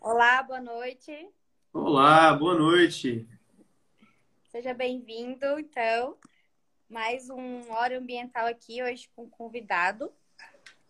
[0.00, 1.28] Olá, boa noite.
[1.72, 3.26] Olá, boa noite.
[4.50, 6.16] Seja bem-vindo, então,
[6.88, 10.10] mais um Hora Ambiental aqui, hoje com um convidado,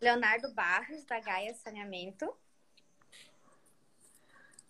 [0.00, 2.26] Leonardo Barros, da Gaia Saneamento.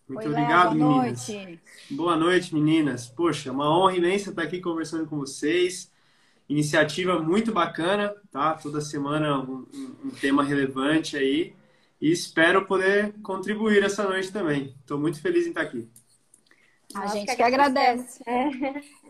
[0.09, 1.29] Muito Oi, obrigado, Léo, boa meninas.
[1.29, 1.61] noite.
[1.90, 3.09] Boa noite, meninas.
[3.09, 5.90] Poxa, uma honra imensa estar aqui conversando com vocês.
[6.48, 8.52] Iniciativa muito bacana, tá?
[8.54, 11.54] Toda semana um, um- um tema relevante aí.
[12.03, 14.75] E espero poder contribuir essa noite também.
[14.80, 15.88] Estou muito feliz em estar aqui.
[16.97, 18.23] A gente que agradece.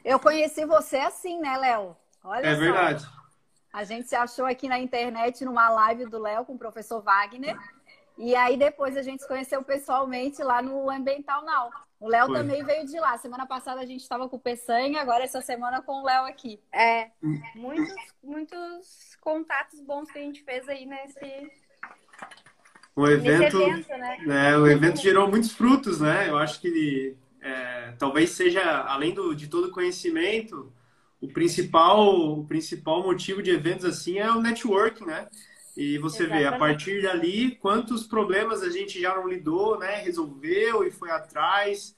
[0.04, 1.96] Eu conheci você assim, né, Léo?
[2.22, 2.60] Olha É só.
[2.60, 3.06] verdade.
[3.72, 7.56] A gente se achou aqui na internet numa live do Léo com o professor Wagner.
[8.18, 11.70] E aí depois a gente se conheceu pessoalmente lá no Ambiental Now.
[11.98, 13.16] O Léo também veio de lá.
[13.16, 16.60] Semana passada a gente estava com o Peçanha, agora essa semana com o Léo aqui.
[16.70, 17.10] É,
[17.54, 21.50] muitos, muitos contatos bons que a gente fez aí nesse,
[22.94, 24.18] O nesse evento, evento, né?
[24.26, 26.28] né, o evento gerou muitos frutos, né?
[26.28, 30.72] Eu acho que é, talvez seja, além do, de todo o conhecimento,
[31.20, 35.28] o principal, o principal motivo de eventos assim é o networking, né?
[35.76, 36.58] E você vê, a Exatamente.
[36.58, 39.96] partir dali, quantos problemas a gente já não lidou, né?
[40.02, 41.96] Resolveu e foi atrás.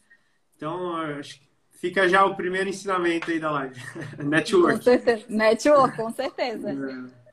[0.56, 1.48] Então, acho que
[1.80, 3.80] fica já o primeiro ensinamento aí da live.
[4.16, 4.82] Com networking.
[4.82, 5.24] certeza.
[5.28, 6.70] Network, com certeza.
[6.70, 7.24] É.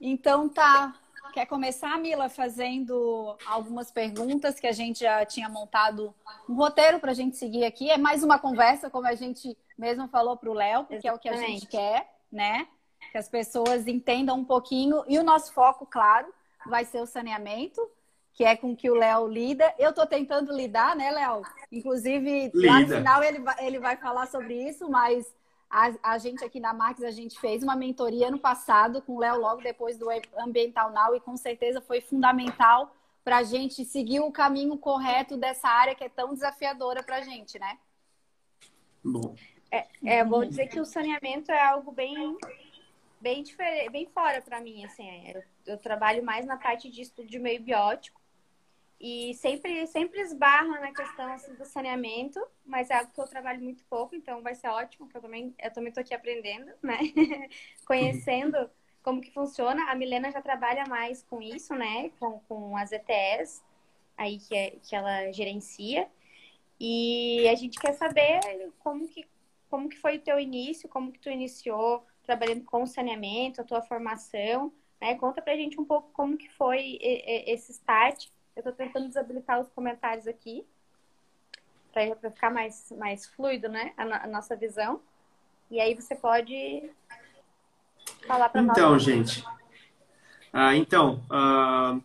[0.00, 0.94] Então tá.
[1.34, 6.14] Quer começar, Mila, fazendo algumas perguntas que a gente já tinha montado
[6.48, 7.90] um roteiro para a gente seguir aqui.
[7.90, 11.18] É mais uma conversa, como a gente mesmo falou para o Léo, porque é o
[11.18, 11.66] que a gente Exatamente.
[11.66, 12.68] quer, né?
[13.10, 15.02] Que as pessoas entendam um pouquinho.
[15.08, 16.32] E o nosso foco, claro,
[16.68, 17.84] vai ser o saneamento,
[18.32, 19.74] que é com que o Léo lida.
[19.76, 21.42] Eu estou tentando lidar, né, Léo?
[21.72, 22.96] Inclusive, lá no Lida.
[22.98, 25.26] final ele vai, ele vai falar sobre isso, mas
[25.74, 29.18] a, a gente aqui na Marques, a gente fez uma mentoria ano passado com o
[29.18, 30.06] Léo logo depois do
[30.38, 32.94] Ambiental Now e com certeza foi fundamental
[33.24, 37.22] para a gente seguir o caminho correto dessa área que é tão desafiadora para a
[37.22, 37.76] gente, né?
[39.04, 39.34] Bom,
[39.68, 42.38] É, eu vou dizer que o saneamento é algo bem,
[43.20, 45.28] bem diferente, bem fora para mim, assim.
[45.28, 48.20] Eu, eu trabalho mais na parte de estudo de meio biótico
[49.06, 53.60] e sempre, sempre esbarra na questão assim, do saneamento, mas é algo que eu trabalho
[53.60, 56.96] muito pouco, então vai ser ótimo, que eu também, eu também aqui aprendendo, né?
[57.86, 58.56] Conhecendo
[59.02, 59.90] como que funciona.
[59.90, 62.12] A Milena já trabalha mais com isso, né?
[62.18, 63.62] Com, com as ETS
[64.16, 66.08] aí que, é, que ela gerencia.
[66.80, 68.40] E a gente quer saber
[68.78, 69.26] como que
[69.68, 73.82] como que foi o teu início, como que tu iniciou trabalhando com saneamento, a tua
[73.82, 75.14] formação, né?
[75.16, 78.28] Conta pra gente um pouco como que foi esse start.
[78.56, 80.66] Eu tô tentando desabilitar os comentários aqui
[81.92, 83.92] para ficar mais mais fluido, né?
[83.96, 85.00] A, no- a nossa visão.
[85.70, 86.90] E aí você pode
[88.26, 88.72] falar para nós.
[88.72, 89.44] Então, gente.
[90.52, 91.98] Ah, então, ah,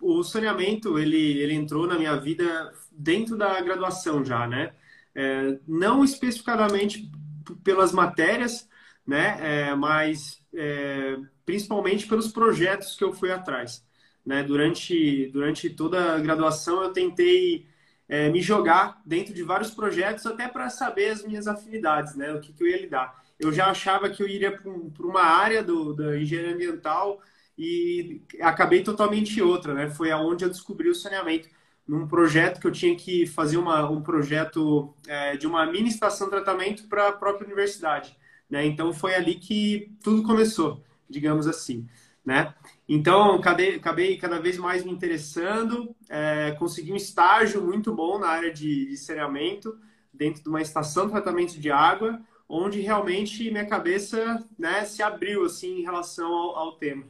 [0.00, 4.72] o saneamento ele, ele entrou na minha vida dentro da graduação já, né?
[5.14, 7.10] É, não especificadamente
[7.64, 8.68] pelas matérias,
[9.06, 9.38] né?
[9.70, 13.85] É, mas é, principalmente pelos projetos que eu fui atrás,
[14.26, 14.42] né?
[14.42, 17.66] Durante durante toda a graduação eu tentei
[18.08, 22.32] é, me jogar dentro de vários projetos até para saber as minhas afinidades, né?
[22.32, 23.24] O que, que eu ia lidar.
[23.38, 27.20] Eu já achava que eu iria para uma área do, da engenharia ambiental
[27.58, 29.90] e acabei totalmente outra, né?
[29.90, 31.48] Foi aonde eu descobri o saneamento
[31.86, 36.26] num projeto que eu tinha que fazer uma, um projeto é, de uma mini estação
[36.26, 38.16] de tratamento para a própria universidade,
[38.50, 38.64] né?
[38.66, 41.86] Então foi ali que tudo começou, digamos assim,
[42.26, 42.52] né?
[42.88, 48.26] Então acabei, acabei cada vez mais me interessando, é, consegui um estágio muito bom na
[48.26, 49.78] área de, de saneamento
[50.12, 55.44] dentro de uma estação de tratamento de água, onde realmente minha cabeça né, se abriu
[55.44, 57.04] assim em relação ao, ao tema.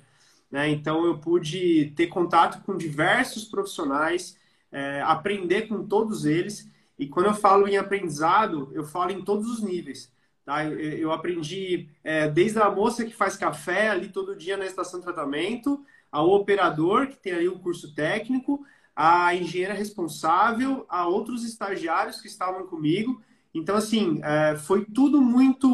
[0.50, 0.68] Né?
[0.68, 4.36] Então eu pude ter contato com diversos profissionais,
[4.70, 6.70] é, aprender com todos eles.
[6.98, 10.12] E quando eu falo em aprendizado, eu falo em todos os níveis.
[10.46, 10.64] Tá?
[10.64, 15.04] Eu, aprendi é, desde a moça que faz café ali todo dia na estação de
[15.04, 18.64] tratamento, ao operador que tem ali um curso técnico,
[18.94, 23.20] a engenheira responsável, a outros estagiários que estavam comigo.
[23.52, 25.68] Então, assim, é, foi tudo muito,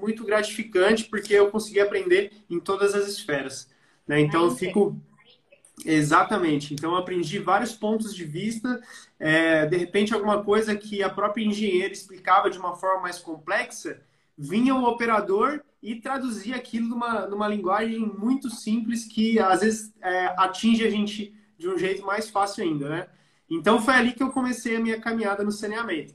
[0.00, 3.70] muito gratificante, porque eu consegui aprender em todas as esferas.
[4.08, 4.18] Né?
[4.20, 5.00] Então, eu fico.
[5.84, 6.74] Exatamente.
[6.74, 8.82] Então, eu aprendi vários pontos de vista.
[9.20, 14.02] É, de repente, alguma coisa que a própria engenheira explicava de uma forma mais complexa,
[14.36, 20.26] vinha o operador e traduzia aquilo numa, numa linguagem muito simples que, às vezes, é,
[20.36, 23.08] atinge a gente de um jeito mais fácil ainda, né?
[23.48, 26.14] Então, foi ali que eu comecei a minha caminhada no saneamento,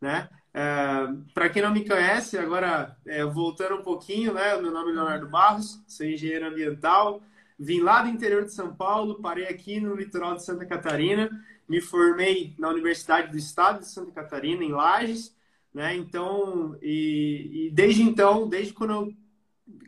[0.00, 0.28] né?
[0.52, 4.56] É, para quem não me conhece, agora é, voltando um pouquinho, né?
[4.56, 7.22] Meu nome é Leonardo Barros, sou engenheiro ambiental,
[7.58, 11.30] vim lá do interior de São Paulo, parei aqui no litoral de Santa Catarina
[11.70, 15.32] me formei na Universidade do Estado de Santa Catarina, em Lages,
[15.72, 15.96] né?
[15.96, 19.14] Então, e, e desde então, desde quando eu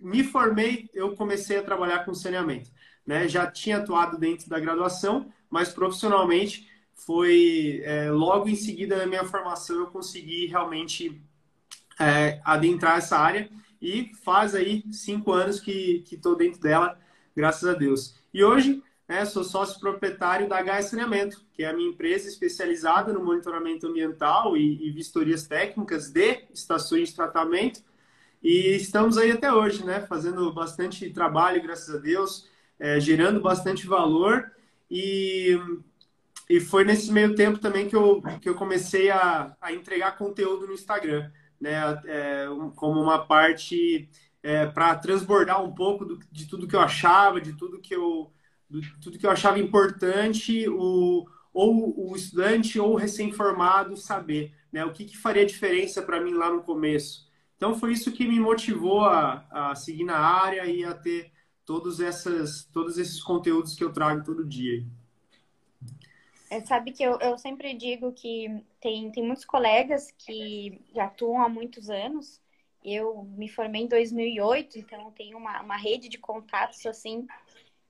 [0.01, 2.71] me formei, eu comecei a trabalhar com saneamento.
[3.07, 3.29] Né?
[3.29, 9.25] Já tinha atuado dentro da graduação, mas profissionalmente foi é, logo em seguida da minha
[9.25, 11.21] formação eu consegui realmente
[11.99, 13.51] é, adentrar essa área
[13.81, 16.99] e faz aí cinco anos que estou dentro dela,
[17.35, 18.15] graças a Deus.
[18.33, 23.13] E hoje né, sou sócio proprietário da HS Saneamento, que é a minha empresa especializada
[23.13, 27.83] no monitoramento ambiental e, e vistorias técnicas de estações de tratamento.
[28.43, 32.49] E estamos aí até hoje, né, fazendo bastante trabalho, graças a Deus,
[32.81, 34.51] é, gerando bastante valor
[34.91, 35.59] e
[36.51, 40.67] e foi nesse meio tempo também que eu, que eu comecei a, a entregar conteúdo
[40.67, 42.03] no Instagram, né?
[42.05, 44.09] É, como uma parte
[44.43, 48.31] é, para transbordar um pouco do, de tudo que eu achava, de tudo que eu,
[49.01, 54.85] tudo que eu achava importante, o, ou o estudante ou o recém-formado saber, né?
[54.85, 57.31] O que, que faria diferença para mim lá no começo.
[57.57, 61.31] Então foi isso que me motivou a, a seguir na área e a ter
[61.65, 64.85] todos, essas, todos esses conteúdos que eu trago todo dia.
[66.51, 71.41] É, sabe que eu, eu sempre digo que tem, tem muitos colegas que já atuam
[71.41, 72.41] há muitos anos.
[72.85, 77.27] Eu me formei em 2008, então tenho uma, uma rede de contatos, assim,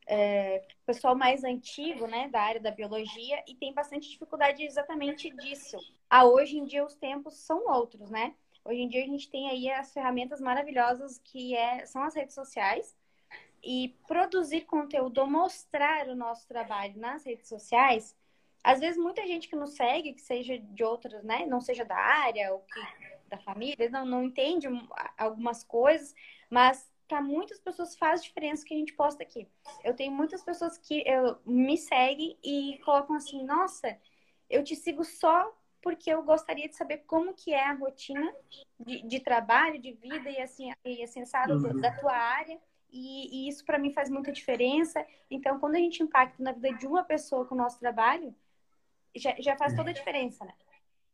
[0.06, 5.78] é, pessoal mais antigo, né, da área da biologia, e tem bastante dificuldade exatamente disso.
[6.08, 8.34] Ah, hoje em dia os tempos são outros, né?
[8.64, 12.34] Hoje em dia a gente tem aí as ferramentas maravilhosas que é, são as redes
[12.34, 12.96] sociais,
[13.62, 18.16] e produzir conteúdo, mostrar o nosso trabalho nas redes sociais,
[18.62, 21.96] às vezes muita gente que nos segue, que seja de outras, né, não seja da
[21.96, 22.80] área ou que,
[23.28, 24.68] da família, não, não entende
[25.16, 26.14] algumas coisas,
[26.50, 29.46] mas para muitas pessoas faz diferença que a gente posta aqui.
[29.84, 33.98] Eu tenho muitas pessoas que eu, me seguem e colocam assim, nossa,
[34.48, 38.34] eu te sigo só porque eu gostaria de saber como que é a rotina
[38.80, 41.82] de, de trabalho, de vida e assim, e assim, sabe, uhum.
[41.82, 42.58] da tua área.
[42.90, 45.06] E, e isso para mim faz muita diferença.
[45.30, 48.34] Então, quando a gente impacta na vida de uma pessoa com o nosso trabalho,
[49.14, 50.54] já, já faz toda a diferença, né?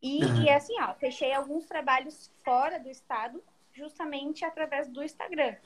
[0.01, 0.43] E, uhum.
[0.44, 3.43] e assim, ó, fechei alguns trabalhos fora do estado,
[3.73, 5.56] justamente através do Instagram.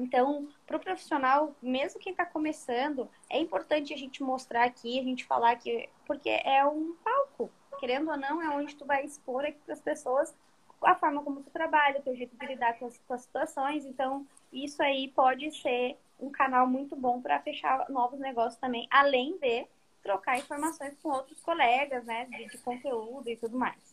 [0.00, 5.02] Então, para o profissional, mesmo quem está começando, é importante a gente mostrar aqui, a
[5.02, 9.44] gente falar que, porque é um palco, querendo ou não, é onde tu vai expor
[9.44, 10.34] aqui para as pessoas
[10.82, 13.84] a forma como tu trabalha, o teu jeito de lidar com as, com as situações.
[13.84, 19.36] Então, isso aí pode ser um canal muito bom para fechar novos negócios também, além
[19.38, 19.66] de
[20.02, 23.87] trocar informações com outros colegas, né, de, de conteúdo e tudo mais.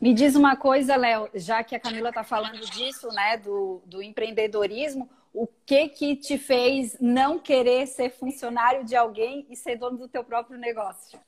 [0.00, 4.02] Me diz uma coisa, Léo, já que a Camila está falando disso, né, do, do
[4.02, 9.98] empreendedorismo, o que que te fez não querer ser funcionário de alguém e ser dono
[9.98, 11.18] do teu próprio negócio?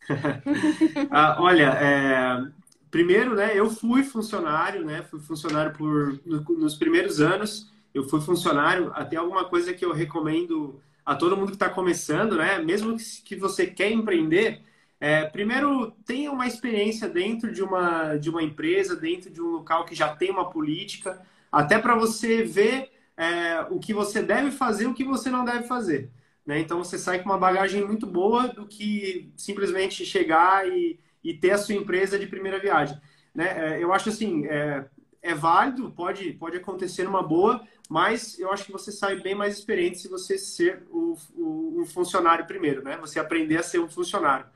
[1.10, 2.50] ah, olha, é,
[2.90, 8.20] primeiro, né, eu fui funcionário, né, fui funcionário por no, nos primeiros anos, eu fui
[8.20, 12.58] funcionário, até alguma coisa que eu recomendo a todo mundo que está começando, né?
[12.58, 14.62] Mesmo que você quer empreender,
[15.04, 19.84] é, primeiro tenha uma experiência dentro de uma, de uma empresa, dentro de um local
[19.84, 21.20] que já tem uma política,
[21.52, 25.44] até para você ver é, o que você deve fazer e o que você não
[25.44, 26.10] deve fazer.
[26.46, 26.58] Né?
[26.58, 31.50] Então você sai com uma bagagem muito boa do que simplesmente chegar e, e ter
[31.50, 32.98] a sua empresa de primeira viagem.
[33.34, 33.74] Né?
[33.74, 34.86] É, eu acho assim, é,
[35.20, 39.58] é válido, pode, pode acontecer numa boa, mas eu acho que você sai bem mais
[39.58, 42.96] experiente se você ser o, o, funcionário primeiro, né?
[43.02, 44.46] Você aprender a ser um funcionário,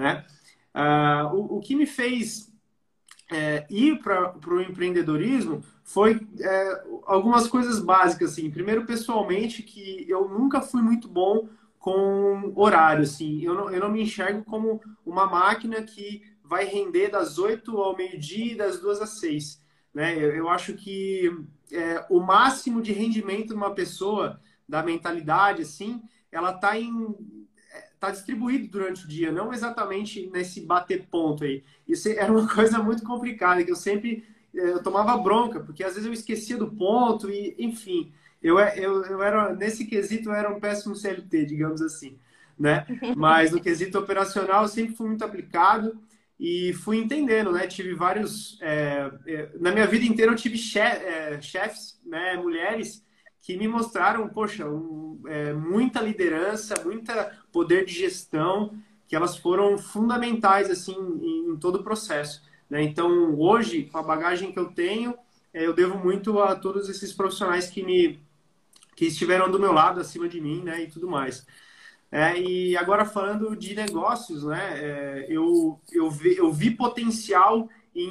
[0.00, 0.24] né?
[0.74, 2.50] Uh, o, o, que me fez
[3.30, 8.50] é, ir para o empreendedorismo foi é, algumas coisas básicas, assim.
[8.50, 13.42] Primeiro, pessoalmente, que eu nunca fui muito bom com horário, assim.
[13.42, 17.96] Eu não, eu não me enxergo como uma máquina que vai render das 8 ao
[17.96, 19.62] meio-dia e das 2 às 6.
[19.92, 20.16] Né?
[20.16, 21.30] Eu, eu acho que
[21.70, 26.00] é, o máximo de rendimento de uma pessoa, da mentalidade, assim,
[26.32, 27.39] ela está em
[28.00, 31.62] tá distribuído durante o dia, não exatamente nesse bater ponto aí.
[31.86, 35.94] Isso era uma coisa muito complicada, que eu sempre é, eu tomava bronca, porque às
[35.94, 40.50] vezes eu esquecia do ponto e, enfim, eu, eu, eu era, nesse quesito, eu era
[40.50, 42.18] um péssimo CLT, digamos assim,
[42.58, 42.86] né?
[43.16, 45.98] Mas no quesito operacional eu sempre fui muito aplicado
[46.38, 47.66] e fui entendendo, né?
[47.66, 48.58] Tive vários.
[48.62, 53.04] É, é, na minha vida inteira eu tive é, chefes, né, mulheres,
[53.40, 58.74] que me mostraram, poxa, um, é, muita liderança, muita poder de gestão,
[59.08, 62.42] que elas foram fundamentais assim em, em todo o processo.
[62.68, 62.82] Né?
[62.82, 65.14] Então, hoje, com a bagagem que eu tenho,
[65.52, 68.20] é, eu devo muito a todos esses profissionais que me
[69.00, 71.46] que estiveram do meu lado, acima de mim, né, e tudo mais.
[72.12, 78.10] É, e agora falando de negócios, né, é, eu, eu, vi, eu vi potencial em,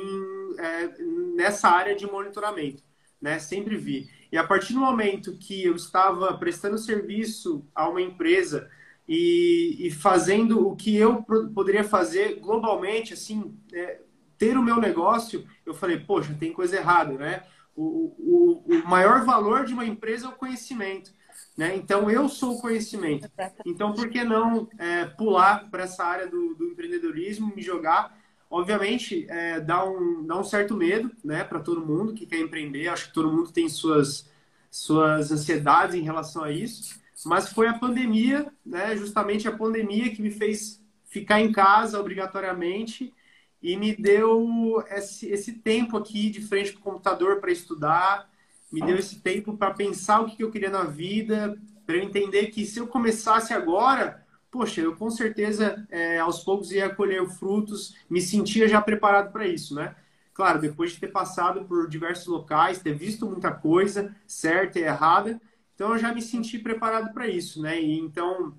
[0.57, 0.87] é,
[1.35, 2.81] nessa área de monitoramento,
[3.21, 4.09] né, sempre vi.
[4.31, 8.69] E a partir do momento que eu estava prestando serviço a uma empresa
[9.07, 14.01] e, e fazendo o que eu poderia fazer globalmente, assim, é,
[14.37, 17.43] ter o meu negócio, eu falei, poxa, tem coisa errada, né?
[17.75, 21.11] O, o, o maior valor de uma empresa é o conhecimento.
[21.57, 21.75] Né?
[21.75, 23.29] Então, eu sou o conhecimento.
[23.65, 28.17] Então, por que não é, pular para essa área do, do, empreendedorismo, me jogar?
[28.49, 32.87] Obviamente, é, dá, um, dá um certo medo né, para todo mundo que quer empreender.
[32.87, 34.27] Acho que todo mundo tem suas,
[34.71, 36.99] suas ansiedades em relação a isso.
[37.25, 43.13] Mas foi a pandemia, né, justamente a pandemia que me fez ficar em casa obrigatoriamente
[43.61, 48.29] e me deu esse, esse tempo aqui de frente para o computador para estudar,
[48.71, 52.47] me deu esse tempo para pensar o que eu queria na vida, para eu entender
[52.47, 57.95] que se eu começasse agora, poxa, eu com certeza é, aos poucos ia colher frutos,
[58.09, 59.95] me sentia já preparado para isso, né?
[60.33, 65.39] Claro, depois de ter passado por diversos locais, ter visto muita coisa certa e errada,
[65.75, 67.81] então eu já me senti preparado para isso, né?
[67.81, 68.55] E então,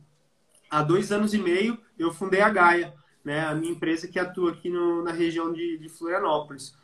[0.71, 2.95] há dois anos e meio, eu fundei a Gaia,
[3.25, 3.47] né?
[3.47, 6.79] A minha empresa que atua aqui no, na região de, de Florianópolis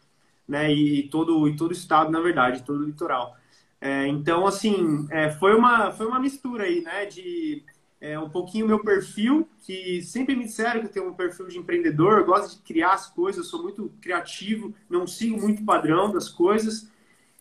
[0.47, 0.73] né?
[0.73, 3.37] E todo, e todo o estado, na verdade, todo o litoral.
[3.81, 7.07] É, então, assim, é, foi, uma, foi uma mistura aí, né?
[7.07, 7.65] De
[8.01, 11.59] é, um pouquinho meu perfil, que sempre me disseram que eu tenho um perfil de
[11.59, 16.29] empreendedor, eu gosto de criar as coisas, sou muito criativo, não sigo muito padrão das
[16.29, 16.91] coisas.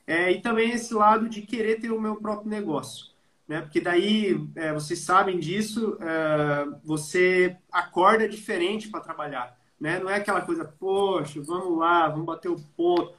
[0.07, 3.07] É, e também esse lado de querer ter o meu próprio negócio.
[3.47, 3.61] Né?
[3.61, 9.99] Porque daí, é, vocês sabem disso, é, você acorda diferente para trabalhar né?
[9.99, 13.13] Não é aquela coisa, poxa, vamos lá, vamos bater o ponto.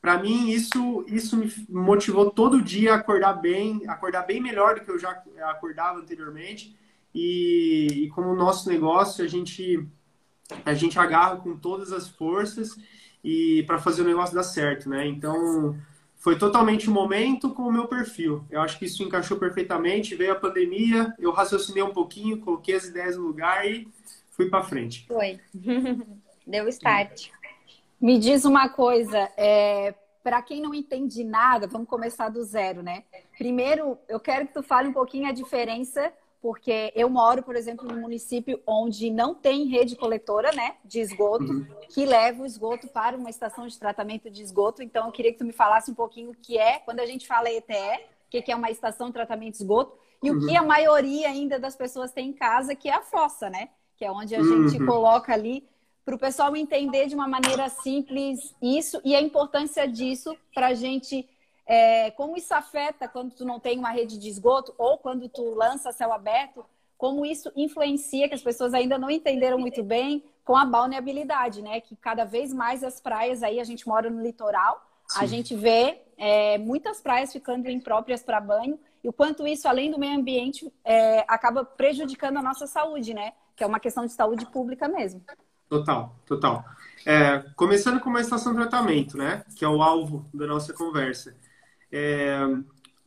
[0.00, 4.82] Para mim, isso, isso me motivou todo dia a acordar bem, acordar bem melhor do
[4.82, 6.76] que eu já acordava anteriormente.
[7.14, 9.86] E, e como o nosso negócio, a gente,
[10.64, 12.76] a gente agarra com todas as forças
[13.24, 15.06] e para fazer o negócio dar certo, né?
[15.06, 15.76] Então,
[16.16, 18.44] foi totalmente o momento com o meu perfil.
[18.50, 20.14] Eu acho que isso encaixou perfeitamente.
[20.14, 23.88] Veio a pandemia, eu raciocinei um pouquinho, coloquei as ideias no lugar e
[24.30, 25.06] fui para frente.
[25.06, 25.40] Foi.
[26.46, 27.28] Deu start.
[28.00, 33.04] Me diz uma coisa, é, para quem não entende nada, vamos começar do zero, né?
[33.36, 37.88] Primeiro, eu quero que tu fale um pouquinho a diferença, porque eu moro, por exemplo,
[37.88, 41.66] num município onde não tem rede coletora, né, de esgoto, uhum.
[41.88, 44.82] que leva o esgoto para uma estação de tratamento de esgoto.
[44.82, 47.26] Então, eu queria que tu me falasse um pouquinho o que é, quando a gente
[47.26, 50.38] fala ETE, o que é uma estação de tratamento de esgoto, e uhum.
[50.38, 53.70] o que a maioria ainda das pessoas tem em casa, que é a fossa, né?
[53.98, 54.68] que é onde a uhum.
[54.68, 55.68] gente coloca ali
[56.08, 60.74] para o pessoal entender de uma maneira simples isso e a importância disso para a
[60.74, 61.28] gente
[61.66, 65.42] é, como isso afeta quando tu não tem uma rede de esgoto ou quando tu
[65.50, 66.64] lança céu aberto,
[66.96, 71.78] como isso influencia, que as pessoas ainda não entenderam muito bem, com a balneabilidade, né?
[71.82, 75.18] Que cada vez mais as praias aí, a gente mora no litoral, Sim.
[75.20, 79.90] a gente vê é, muitas praias ficando impróprias para banho, e o quanto isso, além
[79.90, 83.34] do meio ambiente, é, acaba prejudicando a nossa saúde, né?
[83.58, 85.20] que é uma questão de saúde pública mesmo.
[85.68, 86.64] Total, total.
[87.04, 89.44] É, começando com uma estação de tratamento, né?
[89.56, 91.36] Que é o alvo da nossa conversa.
[91.92, 92.38] É,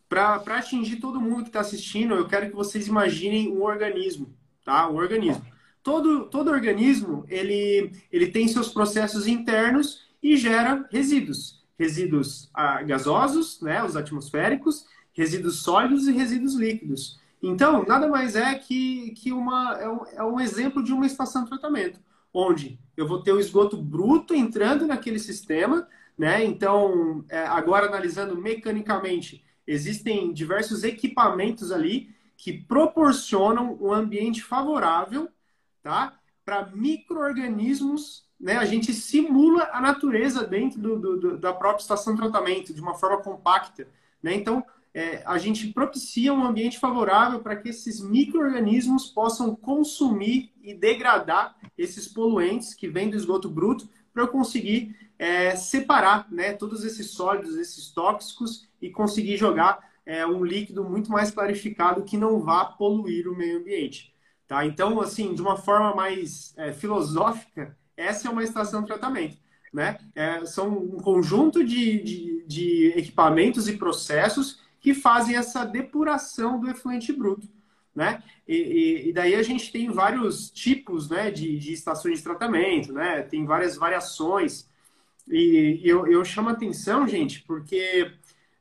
[0.07, 4.89] Para atingir todo mundo que está assistindo, eu quero que vocês imaginem um organismo, tá?
[4.89, 5.45] Um organismo.
[5.83, 11.63] Todo, todo organismo, ele, ele tem seus processos internos e gera resíduos.
[11.77, 13.83] Resíduos ah, gasosos, né?
[13.83, 17.19] Os atmosféricos, resíduos sólidos e resíduos líquidos.
[17.41, 21.43] Então, nada mais é que, que uma, é um, é um exemplo de uma estação
[21.43, 21.99] de tratamento,
[22.33, 26.43] onde eu vou ter o esgoto bruto entrando naquele sistema, né?
[26.43, 35.29] Então, é, agora analisando mecanicamente, existem diversos equipamentos ali que proporcionam um ambiente favorável,
[35.81, 36.19] tá?
[36.43, 38.57] Para micro-organismos, né?
[38.57, 42.81] A gente simula a natureza dentro do, do, do, da própria estação de tratamento de
[42.81, 43.87] uma forma compacta,
[44.21, 44.33] né?
[44.33, 50.73] Então, é, a gente propicia um ambiente favorável para que esses micro-organismos possam consumir e
[50.73, 56.83] degradar esses poluentes que vêm do esgoto bruto para eu conseguir é, separar né, todos
[56.83, 62.41] esses sólidos, esses tóxicos e conseguir jogar é, um líquido muito mais clarificado que não
[62.41, 64.13] vá poluir o meio ambiente.
[64.47, 64.65] Tá?
[64.65, 69.37] Então, assim, de uma forma mais é, filosófica, essa é uma estação de tratamento.
[69.71, 69.97] Né?
[70.13, 76.69] É, são um conjunto de, de, de equipamentos e processos que fazem essa depuração do
[76.69, 77.47] efluente bruto.
[77.95, 78.23] Né?
[78.47, 82.91] E, e, e, daí a gente tem vários tipos né, de, de, estações de tratamento,
[82.91, 83.21] né?
[83.21, 84.67] tem várias variações.
[85.27, 88.11] E, e eu, eu chamo atenção, gente, porque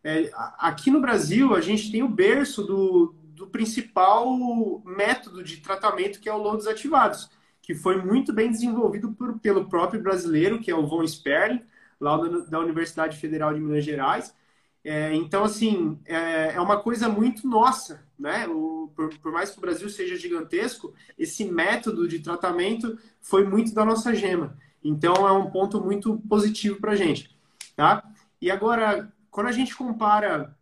[0.02, 6.20] é, aqui no Brasil a gente tem o berço do, do principal método de tratamento
[6.20, 7.30] que é o lodo desativados,
[7.62, 11.62] que foi muito bem desenvolvido por, pelo próprio brasileiro, que é o Von Sperling,
[12.00, 12.16] lá
[12.48, 14.34] da Universidade Federal de Minas Gerais.
[14.82, 18.46] É, então, assim, é, é, uma coisa muito nossa, né?
[18.48, 23.74] O, por, por, mais que o Brasil seja gigantesco, esse método de tratamento foi muito
[23.74, 24.56] da nossa gema.
[24.82, 27.30] Então, é um ponto muito positivo para a gente,
[27.76, 28.02] tá?
[28.40, 30.56] E agora, quando a gente compara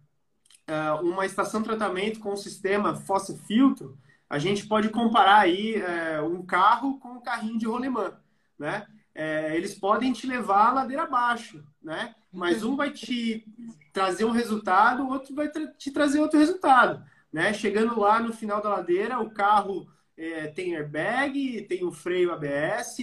[0.69, 3.97] uh, uma estação de tratamento com o sistema fossa-filtro,
[4.29, 8.13] a gente pode comparar aí uh, um carro com um carrinho de rolemã,
[8.59, 8.85] né?
[9.19, 12.15] Uh, eles podem te levar a ladeira abaixo, né?
[12.33, 13.45] Mas um vai te
[13.93, 17.53] trazer um resultado, o outro vai te trazer outro resultado, né?
[17.53, 22.99] Chegando lá no final da ladeira, o carro é, tem airbag, tem o freio ABS,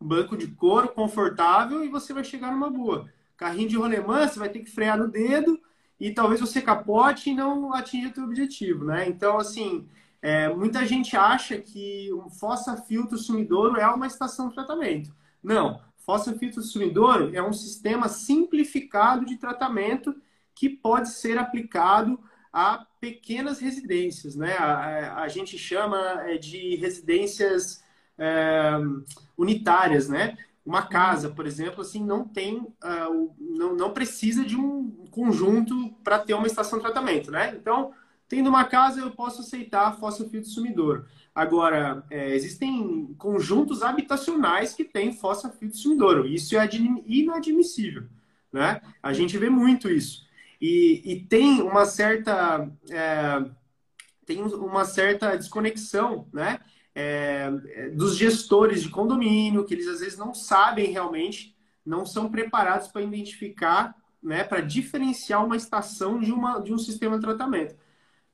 [0.00, 3.08] banco de couro confortável e você vai chegar numa boa.
[3.36, 5.60] Carrinho de rolemã, você vai ter que frear no dedo
[6.00, 9.08] e talvez você capote e não atinja o seu objetivo, né?
[9.08, 9.88] Então, assim,
[10.20, 15.14] é, muita gente acha que um fossa filtro sumidouro é uma estação de tratamento.
[15.44, 20.14] Não, fossa filtro sumidouro é um sistema simplificado de tratamento
[20.54, 22.18] que pode ser aplicado
[22.52, 24.56] a pequenas residências, né?
[24.56, 27.84] A, a, a gente chama é, de residências
[28.16, 28.72] é,
[29.36, 30.38] unitárias, né?
[30.64, 36.18] Uma casa, por exemplo, assim, não tem, uh, não, não precisa de um conjunto para
[36.18, 37.54] ter uma estação de tratamento, né?
[37.54, 37.92] Então,
[38.28, 41.04] tendo uma casa, eu posso aceitar fósforo sumidouro.
[41.34, 46.26] Agora, é, existem conjuntos habitacionais que têm fósforo sumidouro.
[46.26, 46.68] Isso é
[47.06, 48.04] inadmissível,
[48.52, 48.80] né?
[49.02, 50.24] A gente vê muito isso.
[50.60, 52.70] E, e tem uma certa...
[52.90, 53.44] É,
[54.24, 56.60] tem uma certa desconexão, né?
[56.94, 57.50] é,
[57.90, 63.02] dos gestores de condomínio, que eles às vezes não sabem realmente, não são preparados para
[63.02, 67.74] identificar, né, para diferenciar uma estação de, uma, de um sistema de tratamento.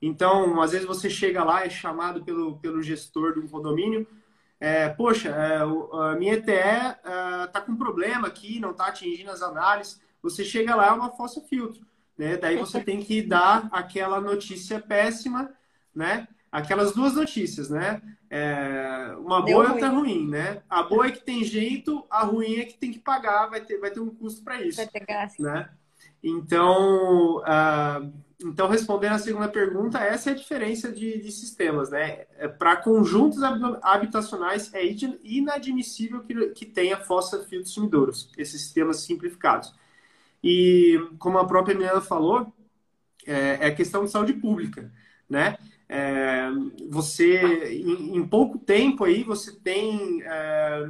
[0.01, 4.07] Então, às vezes você chega lá, é chamado pelo, pelo gestor de um condomínio,
[4.61, 9.41] é, poxa, é, a minha ETE está é, com problema aqui, não está atingindo as
[9.41, 9.99] análises.
[10.21, 11.83] Você chega lá, é uma fossa filtro.
[12.15, 12.37] Né?
[12.37, 15.51] Daí você tem que dar aquela notícia péssima,
[15.95, 16.27] né?
[16.51, 18.01] Aquelas duas notícias, né?
[18.29, 20.61] É, uma boa e outra ruim, né?
[20.69, 23.79] A boa é que tem jeito, a ruim é que tem que pagar, vai ter,
[23.79, 24.77] vai ter um custo para isso.
[24.77, 25.41] Vai ter gasto.
[25.41, 25.69] Né?
[26.23, 32.25] Então, uh, então, respondendo a segunda pergunta, essa é a diferença de, de sistemas, né?
[32.37, 33.39] É, para conjuntos
[33.81, 34.83] habitacionais, é
[35.23, 39.73] inadmissível que, que tenha fossa filtros sumidouros, esses sistemas simplificados.
[40.43, 42.51] E, como a própria Milena falou,
[43.25, 44.91] é, é questão de saúde pública,
[45.29, 45.57] né?
[45.87, 46.49] É,
[46.89, 50.89] você, em, em, pouco tempo aí, você tem, é,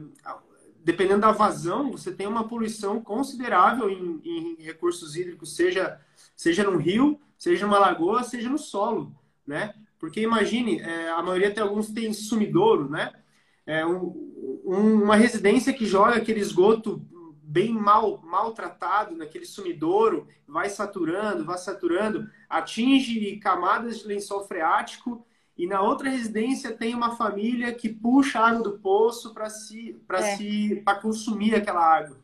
[0.83, 5.99] dependendo da vazão, você tem uma poluição considerável em, em, recursos hídricos, seja,
[6.35, 9.15] seja no rio, seja numa lagoa, seja no solo,
[9.45, 9.73] né?
[9.99, 13.13] Porque imagine, é, a maioria tem alguns tem sumidouro, né?
[13.65, 14.31] É um,
[14.65, 17.05] uma residência que joga aquele esgoto
[17.43, 25.25] bem mal maltratado naquele sumidouro, vai saturando, vai saturando, atinge camadas de lençol freático
[25.61, 29.93] e na outra residência tem uma família que puxa a água do poço para se
[30.07, 30.35] para é.
[30.35, 32.17] se para consumir aquela água.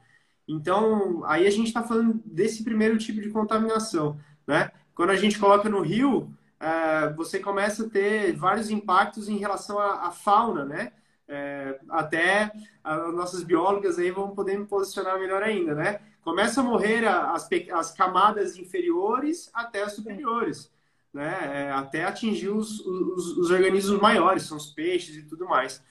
[0.48, 4.72] Então, aí a gente está falando desse primeiro tipo de contaminação, né?
[4.96, 9.78] Quando a gente coloca no rio, é, você começa a ter vários impactos em relação
[9.78, 10.94] à, à fauna, né?
[11.28, 12.52] É, até
[12.84, 16.00] as nossas biólogas aí vão poder me posicionar melhor ainda, né?
[16.24, 20.72] Começa a morrer as, as camadas inferiores até as superiores,
[21.18, 21.66] né?
[21.66, 25.84] É, até atingir os, os, os, organismos maiores, são os peixes e tudo mais.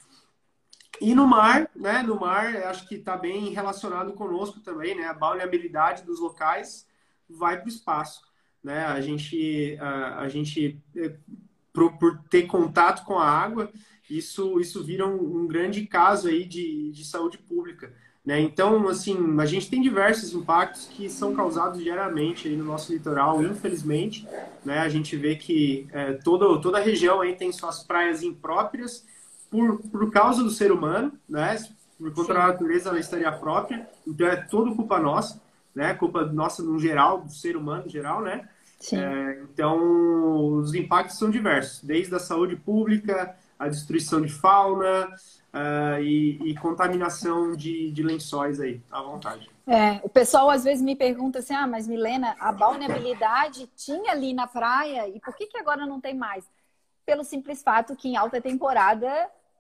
[1.00, 2.00] E no mar, né?
[2.02, 5.04] No mar, acho que está bem relacionado conosco também, né?
[5.06, 6.86] A balneabilidade dos locais
[7.28, 8.22] vai para o espaço,
[8.62, 8.86] né?
[8.86, 11.16] A gente, a, a gente é,
[11.72, 13.70] por, por ter contato com a água,
[14.08, 17.92] isso, isso vira um, um grande caso aí de, de saúde pública.
[18.26, 18.40] Né?
[18.40, 23.40] Então, assim, a gente tem diversos impactos que são causados diariamente aí no nosso litoral,
[23.40, 24.26] infelizmente.
[24.64, 24.80] Né?
[24.80, 29.06] A gente vê que é, toda, toda a região aí tem suas praias impróprias
[29.48, 31.56] por, por causa do ser humano, né?
[31.96, 33.88] por conta da natureza ela estaria própria.
[34.04, 35.40] Então, é tudo culpa nossa,
[35.72, 35.94] né?
[35.94, 38.48] culpa nossa no geral, do ser humano no geral, né?
[38.92, 45.08] É, então, os impactos são diversos, desde a saúde pública, a destruição de fauna
[45.56, 49.48] uh, e, e, contaminação de, de lençóis aí, à vontade.
[49.66, 54.32] É, o pessoal às vezes me pergunta assim, ah, mas Milena, a balneabilidade tinha ali
[54.32, 56.44] na praia e por que, que agora não tem mais?
[57.04, 59.08] Pelo simples fato que em alta temporada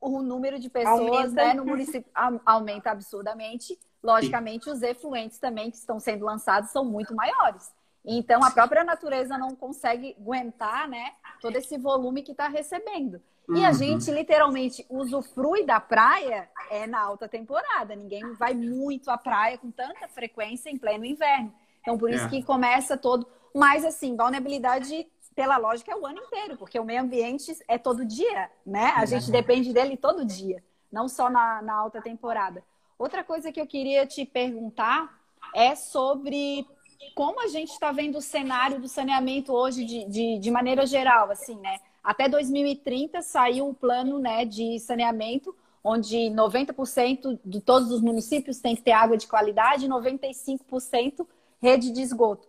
[0.00, 2.10] o número de pessoas né, no município
[2.44, 3.76] aumenta absurdamente.
[4.02, 4.70] Logicamente, Sim.
[4.70, 7.72] os efluentes também que estão sendo lançados são muito maiores.
[8.04, 13.20] Então a própria natureza não consegue aguentar, né, todo esse volume que está recebendo.
[13.48, 13.74] E a uhum.
[13.74, 17.94] gente literalmente usufrui da praia é na alta temporada.
[17.94, 21.52] Ninguém vai muito à praia com tanta frequência em pleno inverno.
[21.80, 22.28] Então por isso é.
[22.28, 23.26] que começa todo.
[23.54, 28.04] Mas assim, vulnerabilidade pela lógica é o ano inteiro, porque o meio ambiente é todo
[28.04, 28.94] dia, né?
[28.96, 32.64] A gente depende dele todo dia, não só na, na alta temporada.
[32.98, 35.14] Outra coisa que eu queria te perguntar
[35.54, 36.66] é sobre
[37.14, 41.30] como a gente está vendo o cenário do saneamento hoje de, de, de, maneira geral,
[41.30, 41.78] assim, né?
[42.06, 48.76] Até 2030 saiu um plano né, de saneamento, onde 90% de todos os municípios tem
[48.76, 51.26] que ter água de qualidade e 95%
[51.60, 52.46] rede de esgoto.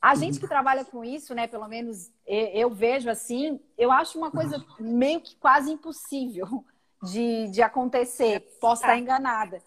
[0.00, 4.30] A gente que trabalha com isso, né, pelo menos eu vejo assim, eu acho uma
[4.30, 6.64] coisa meio que quase impossível
[7.02, 8.56] de, de acontecer.
[8.60, 9.60] Posso estar enganada.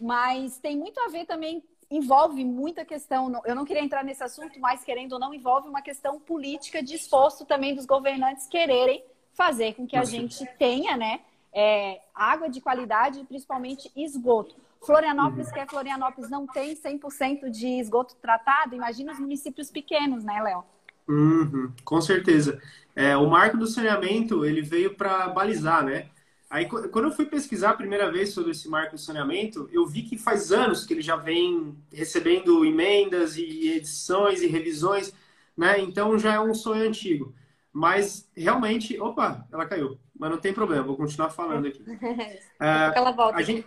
[0.00, 4.60] Mas tem muito a ver também envolve muita questão, eu não queria entrar nesse assunto,
[4.60, 9.74] mas querendo ou não, envolve uma questão política de esforço também dos governantes quererem fazer
[9.74, 11.20] com que a gente tenha, né,
[11.52, 14.54] é, água de qualidade, principalmente esgoto.
[14.84, 15.52] Florianópolis, uhum.
[15.52, 20.64] que é Florianópolis, não tem 100% de esgoto tratado, imagina os municípios pequenos, né, Léo?
[21.08, 22.60] Uhum, com certeza.
[22.94, 26.08] É, o marco do saneamento, ele veio para balizar, né?
[26.50, 30.02] Aí, quando eu fui pesquisar a primeira vez sobre esse marco de saneamento, eu vi
[30.02, 35.12] que faz anos que ele já vem recebendo emendas e edições e revisões,
[35.54, 35.78] né?
[35.78, 37.34] Então já é um sonho antigo.
[37.70, 39.98] Mas realmente, opa, ela caiu.
[40.18, 41.84] Mas não tem problema, vou continuar falando aqui.
[42.58, 43.36] é, ela volta.
[43.36, 43.66] A gente,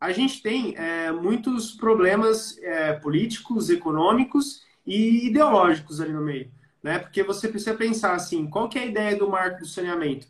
[0.00, 6.50] a gente tem é, muitos problemas é, políticos, econômicos e ideológicos ali no meio,
[6.82, 6.98] né?
[6.98, 10.26] Porque você precisa pensar assim, qual que é a ideia do marco do saneamento?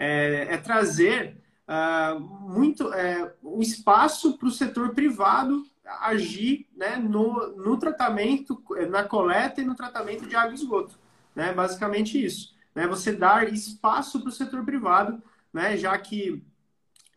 [0.00, 1.36] É, é trazer
[1.68, 5.62] uh, muito é, um espaço para o setor privado
[6.00, 10.98] agir né, no, no tratamento, na coleta e no tratamento de água e esgoto.
[11.34, 11.52] Né?
[11.52, 12.54] Basicamente isso.
[12.74, 12.86] Né?
[12.86, 15.76] Você dar espaço para o setor privado, né?
[15.76, 16.42] já que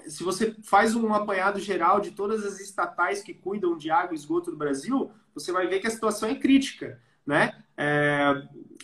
[0.08, 4.18] se você faz um apanhado geral de todas as estatais que cuidam de água e
[4.18, 7.00] esgoto do Brasil, você vai ver que a situação é crítica.
[7.26, 7.54] Né?
[7.78, 8.44] É,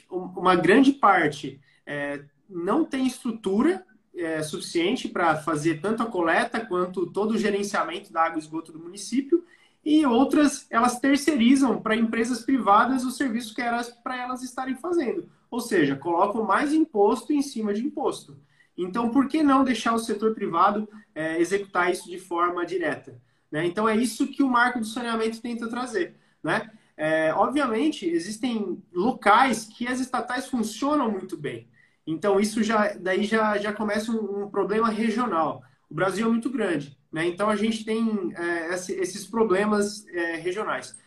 [0.09, 3.85] uma grande parte é, não tem estrutura
[4.19, 8.71] é, suficiente para fazer tanto a coleta quanto todo o gerenciamento da água e esgoto
[8.71, 9.43] do município,
[9.83, 15.29] e outras elas terceirizam para empresas privadas o serviço que elas para elas estarem fazendo.
[15.49, 18.37] Ou seja, colocam mais imposto em cima de imposto.
[18.77, 23.19] Então, por que não deixar o setor privado é, executar isso de forma direta?
[23.51, 23.65] Né?
[23.65, 26.15] Então, é isso que o marco do saneamento tenta trazer.
[26.43, 26.69] Né?
[26.95, 31.67] É, obviamente, existem locais que as estatais funcionam muito bem.
[32.11, 35.61] Então, isso já, daí já, já começa um, um problema regional.
[35.87, 37.27] O Brasil é muito grande, né?
[37.27, 40.97] Então, a gente tem é, esses problemas é, regionais.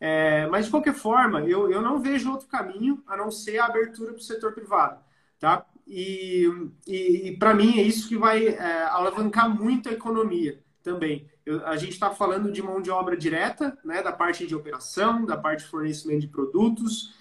[0.00, 3.66] É, mas, de qualquer forma, eu, eu não vejo outro caminho a não ser a
[3.66, 4.98] abertura para o setor privado,
[5.38, 5.66] tá?
[5.86, 6.50] E,
[6.86, 11.30] e, e para mim, é isso que vai é, alavancar muito a economia também.
[11.44, 14.02] Eu, a gente está falando de mão de obra direta, né?
[14.02, 17.14] Da parte de operação, da parte de fornecimento de produtos,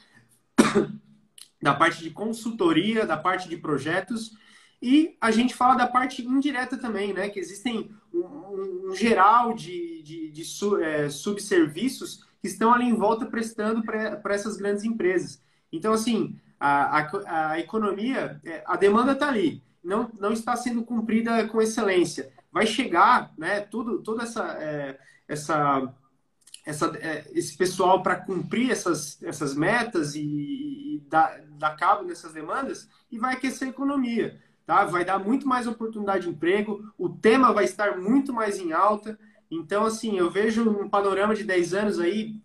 [1.66, 4.38] da parte de consultoria, da parte de projetos.
[4.80, 7.28] E a gente fala da parte indireta também, né?
[7.28, 12.94] Que existem um, um geral de, de, de su, é, subserviços que estão ali em
[12.94, 15.42] volta prestando para essas grandes empresas.
[15.72, 20.84] Então, assim, a, a, a economia, é, a demanda está ali, não, não está sendo
[20.84, 22.32] cumprida com excelência.
[22.52, 23.62] Vai chegar, né?
[23.62, 25.92] Tudo, toda essa, é, essa
[26.66, 32.34] essa, é, esse pessoal para cumprir essas, essas metas e, e dar, dar, cabo nessas
[32.34, 34.42] demandas e vai aquecer a economia.
[34.66, 34.84] Tá?
[34.84, 39.18] Vai dar muito mais oportunidade de emprego, o tema vai estar muito mais em alta.
[39.50, 42.42] Então, assim, eu vejo um panorama de 10 anos aí,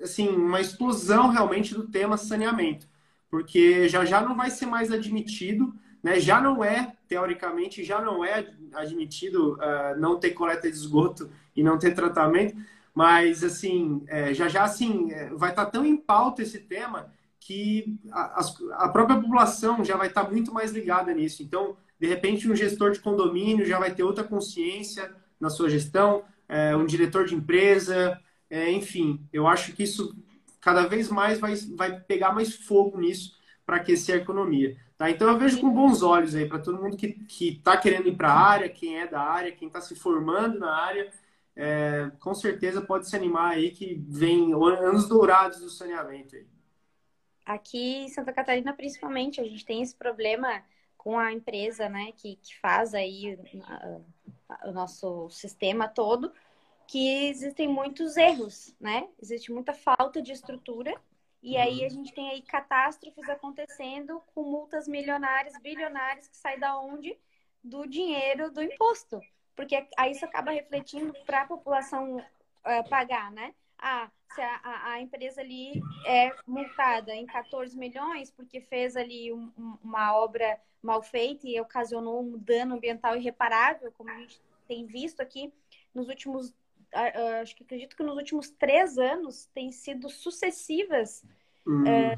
[0.00, 2.86] assim, uma explosão realmente do tema saneamento.
[3.28, 6.20] Porque já já não vai ser mais admitido, né?
[6.20, 11.62] já não é, teoricamente, já não é admitido uh, não ter coleta de esgoto e
[11.62, 12.56] não ter tratamento
[12.98, 17.12] mas, assim, é, já já, assim, é, vai estar tá tão em pauta esse tema
[17.38, 18.40] que a,
[18.72, 21.40] a própria população já vai estar tá muito mais ligada nisso.
[21.40, 26.24] Então, de repente, um gestor de condomínio já vai ter outra consciência na sua gestão,
[26.48, 29.24] é, um diretor de empresa, é, enfim.
[29.32, 30.16] Eu acho que isso
[30.60, 34.76] cada vez mais vai, vai pegar mais fogo nisso para aquecer a economia.
[34.96, 35.08] Tá?
[35.08, 38.32] Então, eu vejo com bons olhos aí para todo mundo que está querendo ir para
[38.32, 41.12] a área, quem é da área, quem está se formando na área,
[41.58, 46.46] é, com certeza pode se animar aí que vem anos dourados do saneamento aí.
[47.44, 50.62] Aqui em Santa Catarina, principalmente, a gente tem esse problema
[50.96, 53.36] com a empresa, né, que, que faz aí
[54.64, 56.32] o nosso sistema todo,
[56.86, 59.08] que existem muitos erros, né?
[59.20, 60.94] Existe muita falta de estrutura
[61.42, 66.78] E aí a gente tem aí catástrofes acontecendo com multas milionárias, bilionárias que saem da
[66.80, 67.18] onde?
[67.64, 69.20] Do dinheiro do imposto.
[69.58, 73.52] Porque aí isso acaba refletindo para a população uh, pagar, né?
[73.76, 79.32] Ah, se a, a, a, empresa ali é multada em 14 milhões porque fez ali
[79.32, 84.40] um, um, uma obra mal feita e ocasionou um dano ambiental irreparável, como a gente
[84.68, 85.52] tem visto aqui
[85.92, 86.54] nos últimos,
[87.42, 91.24] acho que acredito que nos últimos três anos têm sido sucessivas
[91.66, 91.84] uhum.
[91.84, 92.16] é,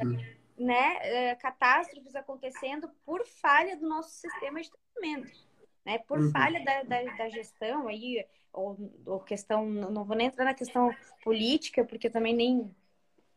[0.58, 5.49] né, é, catástrofes acontecendo por falha do nosso sistema de tratamento,
[5.84, 6.30] né, por uhum.
[6.30, 10.94] falha da, da, da, gestão aí, ou, ou questão, não vou nem entrar na questão
[11.22, 12.74] política, porque também nem,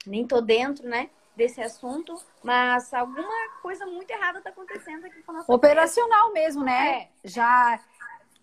[0.05, 5.31] nem tô dentro, né, desse assunto, mas alguma coisa muito errada está acontecendo aqui com
[5.31, 7.01] a nossa Operacional mesmo, né?
[7.01, 7.09] É.
[7.23, 7.79] Já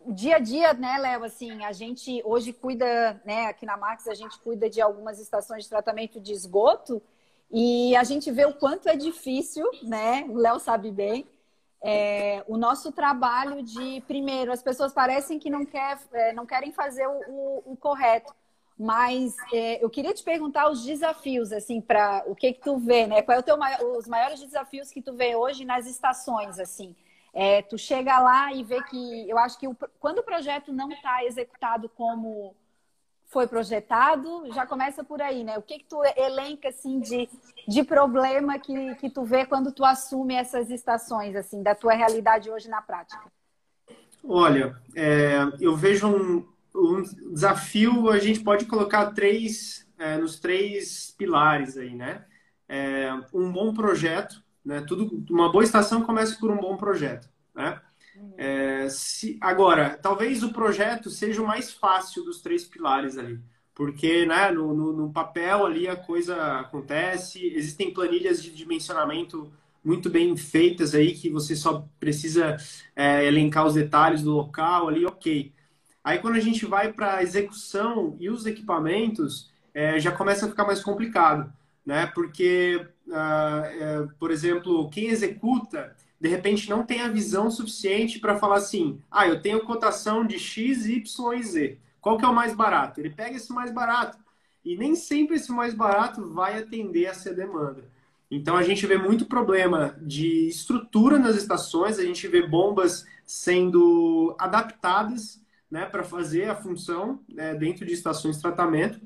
[0.07, 4.15] dia a dia, né, Léo, assim, a gente hoje cuida, né, aqui na Max a
[4.15, 7.03] gente cuida de algumas estações de tratamento de esgoto
[7.51, 11.27] e a gente vê o quanto é difícil, né, o Léo sabe bem,
[11.83, 16.73] é, o nosso trabalho de, primeiro, as pessoas parecem que não, quer, é, não querem
[16.73, 18.35] fazer o, o, correto,
[18.79, 23.07] mas é, eu queria te perguntar os desafios, assim, para o que que tu vê,
[23.07, 23.59] né, qual é o teu,
[23.97, 26.95] os maiores desafios que tu vê hoje nas estações, assim,
[27.33, 30.91] é, tu chega lá e vê que eu acho que o, quando o projeto não
[30.91, 32.55] está executado como
[33.31, 35.57] foi projetado, já começa por aí, né?
[35.57, 37.29] O que, que tu elenca assim de,
[37.67, 42.51] de problema que, que tu vê quando tu assume essas estações assim da tua realidade
[42.51, 43.23] hoje na prática?
[44.25, 51.15] Olha, é, eu vejo um, um, desafio, a gente pode colocar três é, nos três
[51.17, 52.25] pilares aí, né?
[52.69, 54.81] É, um bom projeto, né?
[54.87, 57.29] Tudo, uma boa estação começa por um bom projeto.
[57.55, 57.81] Né?
[58.37, 63.39] É, se, agora, talvez o projeto seja o mais fácil dos três pilares ali.
[63.75, 69.51] Porque né, no, no, no papel ali a coisa acontece, existem planilhas de dimensionamento
[69.85, 72.57] muito bem feitas aí, que você só precisa
[72.95, 75.53] é, elencar os detalhes do local ali, ok.
[76.05, 80.49] Aí quando a gente vai para a execução e os equipamentos, é, já começa a
[80.49, 81.53] ficar mais complicado,
[81.85, 82.07] né?
[82.07, 88.57] Porque é, por exemplo, quem executa, de repente não tem a visão suficiente para falar
[88.57, 91.79] assim, ah, eu tenho cotação de X, Y e Z.
[92.01, 93.01] Qual que é o mais barato?
[93.01, 94.19] Ele pega esse mais barato.
[94.63, 97.85] E nem sempre esse mais barato vai atender essa demanda.
[98.31, 104.37] Então a gente vê muito problema de estrutura nas estações, a gente vê bombas sendo
[104.39, 109.01] adaptadas né, para fazer a função né, dentro de estações de tratamento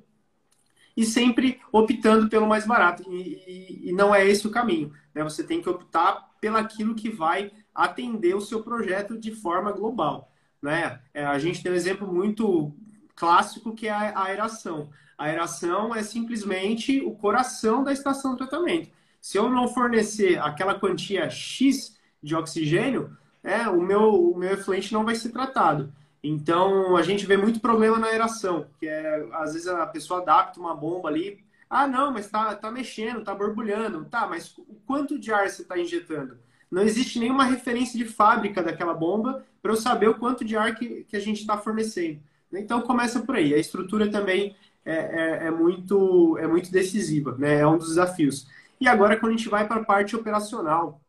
[0.97, 3.03] e sempre optando pelo mais barato.
[3.11, 4.93] E, e, e não é esse o caminho.
[5.15, 5.23] Né?
[5.23, 10.33] Você tem que optar pelaquilo que vai atender o seu projeto de forma global.
[10.63, 11.01] Né?
[11.13, 12.73] É, a gente tem um exemplo muito
[13.17, 14.91] clássico que é a aeração.
[15.17, 18.91] A aeração é simplesmente o coração da estação de tratamento.
[19.21, 24.93] Se eu não fornecer aquela quantia X de oxigênio, é, o, meu, o meu efluente
[24.93, 25.93] não vai ser tratado.
[26.27, 30.59] Então, a gente vê muito problema na aeração, que é, às vezes a pessoa adapta
[30.59, 31.45] uma bomba ali.
[31.69, 34.07] Ah, não, mas tá, tá mexendo, tá borbulhando.
[34.07, 36.39] Tá, mas o quanto de ar você está injetando?
[36.71, 40.75] Não existe nenhuma referência de fábrica daquela bomba para eu saber o quanto de ar
[40.75, 42.21] que, que a gente está fornecendo.
[42.51, 43.53] Então, começa por aí.
[43.53, 47.61] A estrutura também é, é, é, muito, é muito decisiva, né?
[47.61, 48.47] é um dos desafios.
[48.81, 51.03] E agora, quando a gente vai para a parte operacional,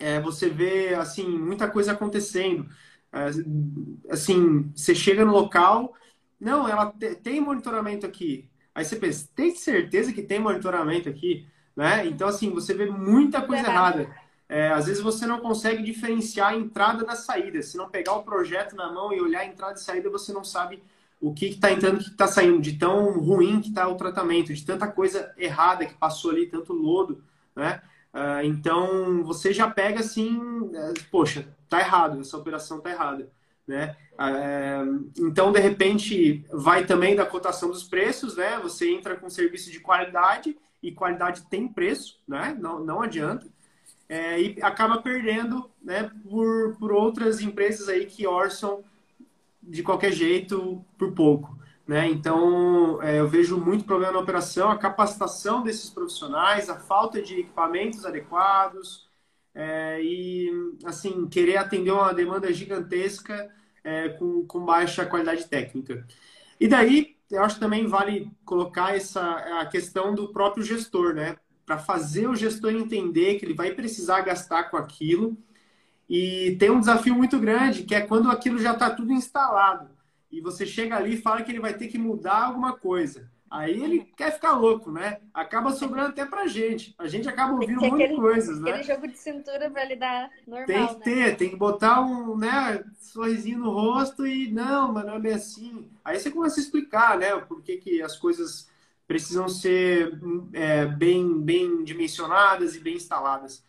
[0.00, 2.66] é, você vê assim muita coisa acontecendo.
[3.12, 3.30] É,
[4.10, 5.94] assim, você chega no local,
[6.40, 6.92] não, ela
[7.22, 8.48] tem monitoramento aqui.
[8.74, 11.46] Aí você pensa, tem certeza que tem monitoramento aqui?
[11.74, 12.06] Né?
[12.06, 14.08] Então, assim, você vê muita coisa errada.
[14.48, 17.62] É, às vezes você não consegue diferenciar a entrada da saída.
[17.62, 20.44] Se não pegar o projeto na mão e olhar a entrada e saída, você não
[20.44, 20.82] sabe
[21.20, 24.54] o que está entrando o que está saindo, de tão ruim que está o tratamento,
[24.54, 27.22] de tanta coisa errada que passou ali, tanto lodo,
[27.54, 27.82] né?
[28.14, 33.30] Uh, então você já pega assim, uh, poxa, tá errado, essa operação tá errada,
[33.66, 33.96] né?
[34.14, 38.58] Uh, então de repente vai também da cotação dos preços, né?
[38.62, 42.56] Você entra com serviço de qualidade e qualidade tem preço, né?
[42.58, 43.46] Não, não adianta.
[44.08, 46.10] É, e acaba perdendo, né?
[46.28, 48.82] Por, por outras empresas aí que orçam
[49.62, 51.58] de qualquer jeito por pouco.
[51.88, 52.06] Né?
[52.10, 57.40] Então, é, eu vejo muito problema na operação, a capacitação desses profissionais, a falta de
[57.40, 59.08] equipamentos adequados
[59.54, 60.52] é, e,
[60.84, 63.50] assim, querer atender uma demanda gigantesca
[63.82, 66.06] é, com, com baixa qualidade técnica.
[66.60, 69.22] E daí, eu acho que também vale colocar essa
[69.60, 71.36] a questão do próprio gestor, né?
[71.64, 75.38] Para fazer o gestor entender que ele vai precisar gastar com aquilo.
[76.08, 79.97] E tem um desafio muito grande, que é quando aquilo já está tudo instalado
[80.30, 83.30] e você chega ali e fala que ele vai ter que mudar alguma coisa.
[83.50, 85.20] Aí ele quer ficar louco, né?
[85.32, 86.94] Acaba sobrando até pra gente.
[86.98, 88.70] A gente acaba ouvindo um monte de coisas, né?
[88.70, 91.00] Aquele jogo de cintura pra lidar normal, Tem que né?
[91.02, 95.32] ter, tem que botar um, né, sorrisinho no rosto e não, mas não é bem
[95.32, 95.88] assim.
[96.04, 98.68] Aí você começa a explicar, né, por que, que as coisas
[99.06, 100.20] precisam ser
[100.52, 103.64] é, bem, bem dimensionadas e bem instaladas.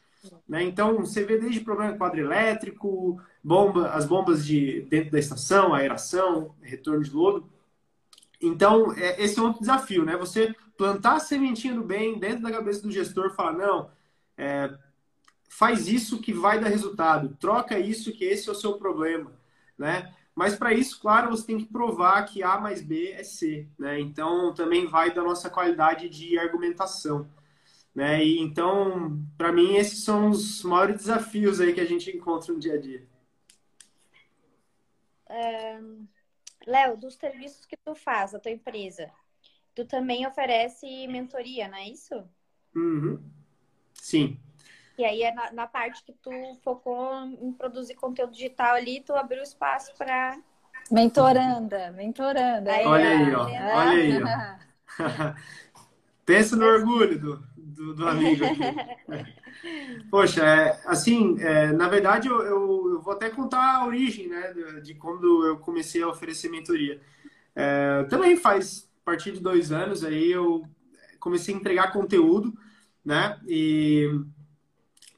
[0.48, 0.64] Né?
[0.64, 6.56] Então, você vê desde problema quadro elétrico, bomba, as bombas de dentro da estação, aeração,
[6.62, 7.50] retorno de lodo.
[8.42, 10.16] Então, é, esse é outro desafio, né?
[10.18, 13.92] Você plantar a sementinha do bem dentro da cabeça do gestor, falar, não,
[14.38, 14.74] é,
[15.50, 19.32] faz isso que vai dar resultado, troca isso que esse é o seu problema,
[19.78, 20.14] né?
[20.34, 24.00] Mas para isso, claro, você tem que provar que A mais B é C, né?
[24.00, 27.30] Então, também vai da nossa qualidade de argumentação,
[27.94, 28.24] né?
[28.24, 32.60] E então, para mim, esses são os maiores desafios aí que a gente encontra no
[32.60, 33.06] dia a dia.
[36.66, 39.10] Léo, dos serviços que tu faz, a tua empresa,
[39.74, 42.24] tu também oferece mentoria, não é isso?
[42.76, 43.24] Uhum.
[43.94, 44.40] Sim.
[44.98, 49.14] E aí é na, na, parte que tu focou em produzir conteúdo digital ali, tu
[49.14, 50.38] abriu espaço para
[50.92, 52.74] mentoranda, mentoranda.
[52.74, 53.44] Aí, olha aí, ó.
[53.44, 55.36] Olha aí, ó.
[56.30, 58.62] Pensa no orgulho do, do, do amigo aqui.
[60.12, 64.54] Poxa, é, assim, é, na verdade eu, eu, eu, vou até contar a origem, né,
[64.54, 67.02] de, de quando eu comecei a oferecer mentoria.
[67.56, 70.64] É, também faz a partir de dois anos aí eu
[71.20, 72.54] comecei a entregar conteúdo,
[73.04, 74.08] né, e,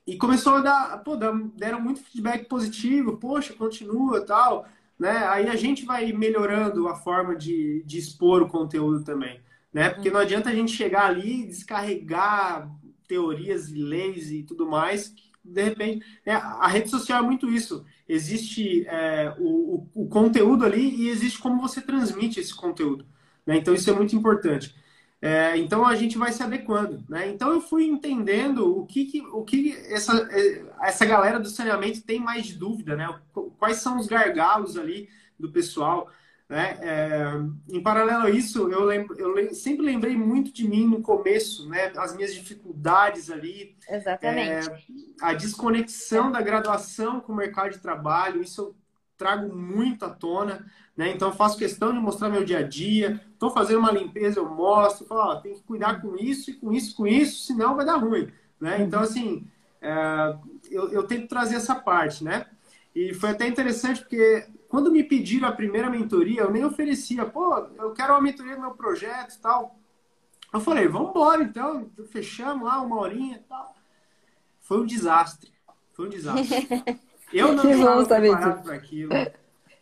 [0.07, 4.65] e começou a dar, pô, deram muito feedback positivo, poxa, continua tal,
[4.97, 9.41] né, aí a gente vai melhorando a forma de, de expor o conteúdo também,
[9.73, 12.69] né, porque não adianta a gente chegar ali e descarregar
[13.07, 15.13] teorias e leis e tudo mais.
[15.43, 17.85] De repente, é, a rede social é muito isso.
[18.07, 23.05] Existe é, o, o, o, conteúdo ali e existe como você transmite esse conteúdo.
[23.45, 23.57] Né?
[23.57, 24.75] Então, isso é muito importante.
[25.21, 27.03] É, então, a gente vai se adequando.
[27.09, 27.29] Né?
[27.29, 32.03] Então, eu fui entendendo o que, que o que essa, é, essa galera do saneamento
[32.03, 33.07] tem mais de dúvida, né?
[33.57, 36.09] quais são os gargalos ali do pessoal.
[36.51, 36.77] Né?
[36.81, 37.31] É,
[37.69, 41.93] em paralelo a isso, eu, lembro, eu sempre lembrei muito de mim no começo, né?
[41.95, 43.77] as minhas dificuldades ali.
[43.89, 44.69] Exatamente.
[44.69, 44.75] É,
[45.21, 48.75] a desconexão da graduação com o mercado de trabalho, isso eu
[49.15, 50.65] trago muito à tona.
[50.97, 51.11] Né?
[51.11, 53.21] Então, faço questão de mostrar meu dia a dia.
[53.31, 55.07] Estou fazendo uma limpeza, eu mostro.
[55.07, 57.95] Falo, ó, tem que cuidar com isso e com isso, com isso, senão vai dar
[57.95, 58.29] ruim.
[58.59, 58.81] Né?
[58.81, 59.47] Então, assim,
[59.81, 60.35] é,
[60.69, 62.45] eu, eu tento trazer essa parte, né?
[62.93, 67.57] E foi até interessante porque quando me pediram a primeira mentoria, eu nem oferecia, pô,
[67.77, 69.77] eu quero uma mentoria do meu projeto e tal.
[70.53, 73.75] Eu falei, vamos embora então, fechamos lá uma horinha e tal.
[74.61, 75.51] Foi um desastre.
[75.91, 76.69] Foi um desastre.
[77.33, 79.11] Eu não estava preparado para aquilo.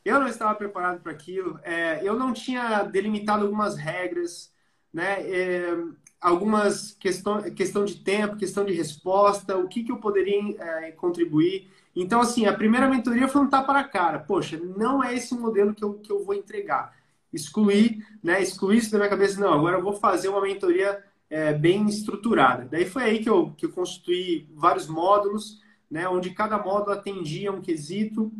[0.04, 1.60] Eu não estava preparado para aquilo.
[1.63, 4.54] É, eu não tinha delimitado algumas regras,
[4.93, 5.21] né?
[5.21, 5.75] É,
[6.22, 11.70] algumas questão, questão de tempo, questão de resposta, o que, que eu poderia é, contribuir.
[11.96, 14.20] Então, assim, a primeira mentoria foi um tapa na cara.
[14.20, 16.96] Poxa, não é esse modelo que eu, que eu vou entregar.
[17.32, 18.42] Excluir, né?
[18.42, 19.40] Excluir isso da minha cabeça.
[19.40, 22.66] Não, agora eu vou fazer uma mentoria é, bem estruturada.
[22.66, 26.08] Daí foi aí que eu, que eu construí vários módulos, né?
[26.08, 28.32] Onde cada módulo atendia um quesito.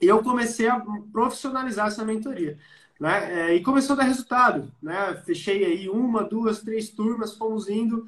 [0.00, 2.58] E eu comecei a profissionalizar essa mentoria.
[2.98, 3.50] Né?
[3.50, 4.72] É, e começou a dar resultado.
[4.82, 5.20] Né?
[5.24, 8.06] Fechei aí uma, duas, três turmas, fomos indo.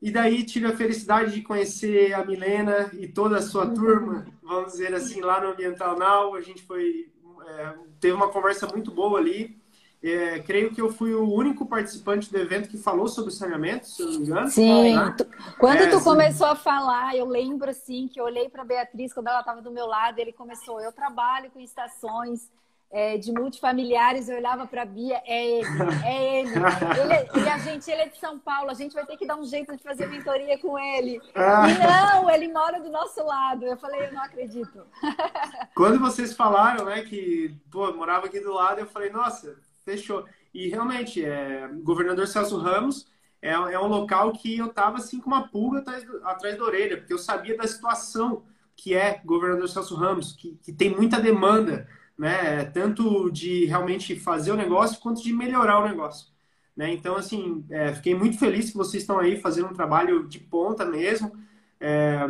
[0.00, 4.72] E daí tive a felicidade de conhecer a Milena e toda a sua turma, vamos
[4.72, 6.34] dizer assim, lá no Ambiental Now.
[6.34, 7.10] A gente foi,
[7.46, 9.58] é, teve uma conversa muito boa ali.
[10.02, 14.02] É, creio que eu fui o único participante do evento que falou sobre saneamento, se
[14.02, 14.48] eu não me engano.
[14.50, 14.94] Sim.
[14.94, 15.16] Né?
[15.58, 19.28] Quando é, tu começou a falar, eu lembro assim que eu olhei para Beatriz quando
[19.28, 20.18] ela estava do meu lado.
[20.18, 22.50] Ele começou: eu trabalho com estações
[22.94, 25.68] é, de multifamiliares, eu olhava para a Bia, é ele,
[26.04, 26.50] é ele.
[27.34, 27.44] ele.
[27.44, 29.44] E a gente, ele é de São Paulo, a gente vai ter que dar um
[29.44, 31.20] jeito de fazer mentoria com ele.
[31.34, 31.66] Ah.
[31.68, 33.64] E não, ele mora do nosso lado.
[33.64, 34.86] Eu falei, eu não acredito.
[35.74, 40.24] Quando vocês falaram, né, que pô, morava aqui do lado, eu falei, nossa, fechou.
[40.54, 43.08] E realmente, é, governador Celso Ramos
[43.42, 46.96] é, é um local que eu tava assim com uma pulga atrás, atrás da orelha,
[46.98, 48.44] porque eu sabia da situação
[48.76, 51.88] que é governador Celso Ramos, que, que tem muita demanda
[52.18, 52.64] né?
[52.66, 56.28] Tanto de realmente fazer o negócio quanto de melhorar o negócio.
[56.76, 56.92] Né?
[56.92, 60.84] Então, assim, é, fiquei muito feliz que vocês estão aí fazendo um trabalho de ponta
[60.84, 61.32] mesmo.
[61.80, 62.26] É,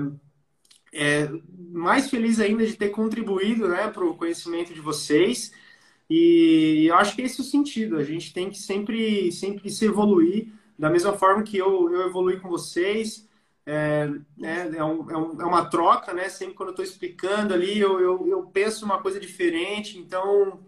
[0.93, 1.29] é,
[1.73, 5.53] mais feliz ainda de ter contribuído né, para o conhecimento de vocês.
[6.09, 7.97] E eu acho que esse é o sentido.
[7.97, 12.39] A gente tem que sempre, sempre se evoluir da mesma forma que eu, eu evolui
[12.39, 13.29] com vocês
[13.67, 14.07] é,
[14.37, 16.29] né, é, um, é, um, é, uma troca, né?
[16.29, 19.99] Sempre quando eu estou explicando ali, eu, eu, eu, penso uma coisa diferente.
[19.99, 20.61] Então,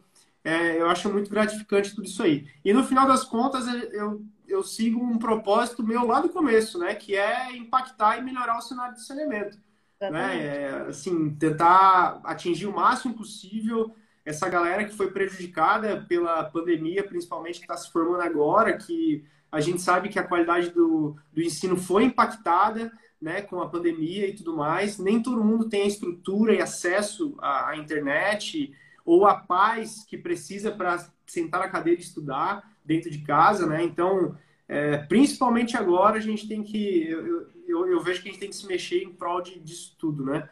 [0.42, 2.48] é, eu acho muito gratificante tudo isso aí.
[2.64, 6.94] E no final das contas, eu, eu sigo um propósito meu lá do começo, né?
[6.94, 9.58] Que é impactar e melhorar o cenário de saneamento.
[10.00, 10.46] Né?
[10.46, 13.94] É, assim, tentar atingir o máximo possível
[14.26, 19.60] essa galera que foi prejudicada pela pandemia, principalmente que está se formando agora, que a
[19.60, 24.34] gente sabe que a qualidade do, do ensino foi impactada né, com a pandemia e
[24.34, 24.98] tudo mais.
[24.98, 28.72] Nem todo mundo tem a estrutura e acesso à, à internet
[29.04, 33.82] ou a paz que precisa para sentar na cadeira e estudar dentro de casa, né?
[33.82, 34.36] Então,
[34.68, 37.08] é, principalmente agora, a gente tem que.
[37.08, 39.96] Eu, eu, eu, vejo que a gente tem que se mexer em prol de, disso
[39.98, 40.48] tudo, né?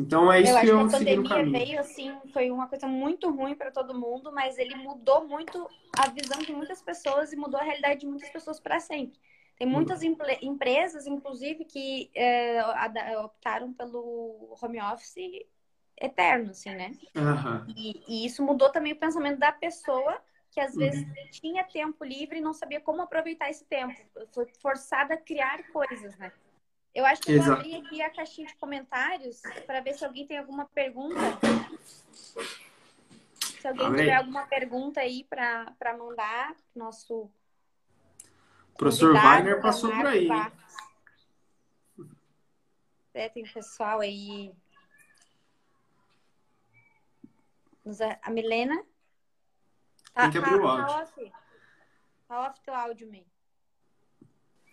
[0.00, 2.86] Então é isso eu que eu acho que a pandemia veio assim, foi uma coisa
[2.86, 5.68] muito ruim para todo mundo, mas ele mudou muito
[5.98, 9.18] a visão de muitas pessoas e mudou a realidade de muitas pessoas para sempre.
[9.56, 12.60] Tem muitas empresas, inclusive, que é,
[13.22, 15.14] optaram pelo home office
[16.00, 16.92] eterno, assim, né?
[17.14, 17.72] Uhum.
[17.76, 20.20] E, e, isso mudou também o pensamento da pessoa,
[20.50, 21.30] que às vezes uhum.
[21.30, 23.94] tinha tempo livre e não sabia como aproveitar esse tempo.
[24.32, 26.32] Foi forçada a criar coisas, né?
[26.94, 30.26] Eu acho que eu vou abrir aqui a caixinha de comentários para ver se alguém
[30.26, 31.20] tem alguma pergunta.
[33.60, 34.00] Se alguém Amém.
[34.00, 37.30] tiver alguma pergunta aí para mandar, nosso.
[38.74, 40.28] O professor Wagner passou por aí.
[43.14, 44.54] É, tem pessoal aí
[48.22, 48.84] A Milena?
[50.14, 50.86] Tá, Tem que abrir tá, o áudio.
[50.86, 51.32] Tá off.
[52.28, 53.26] Tá off teu áudio, May.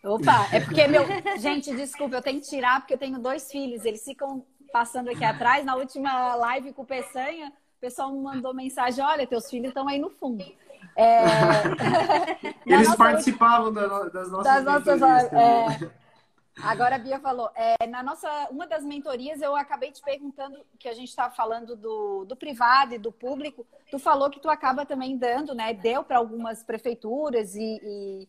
[0.03, 1.03] Opa, é porque meu.
[1.39, 3.83] Gente, desculpa, eu tenho que tirar porque eu tenho dois filhos.
[3.85, 5.65] Eles ficam passando aqui atrás.
[5.65, 9.87] Na última live com o Peçanha, o pessoal me mandou mensagem: olha, teus filhos estão
[9.87, 10.45] aí no fundo.
[10.95, 11.23] É...
[12.65, 14.09] Eles participavam última...
[14.09, 14.63] das nossas.
[14.63, 15.01] Das nossas
[15.33, 15.99] é...
[16.61, 20.89] Agora a Bia falou, é, na nossa, uma das mentorias eu acabei te perguntando que
[20.89, 23.65] a gente estava falando do, do privado e do público.
[23.89, 25.73] Tu falou que tu acaba também dando, né?
[25.73, 28.27] Deu para algumas prefeituras e, e,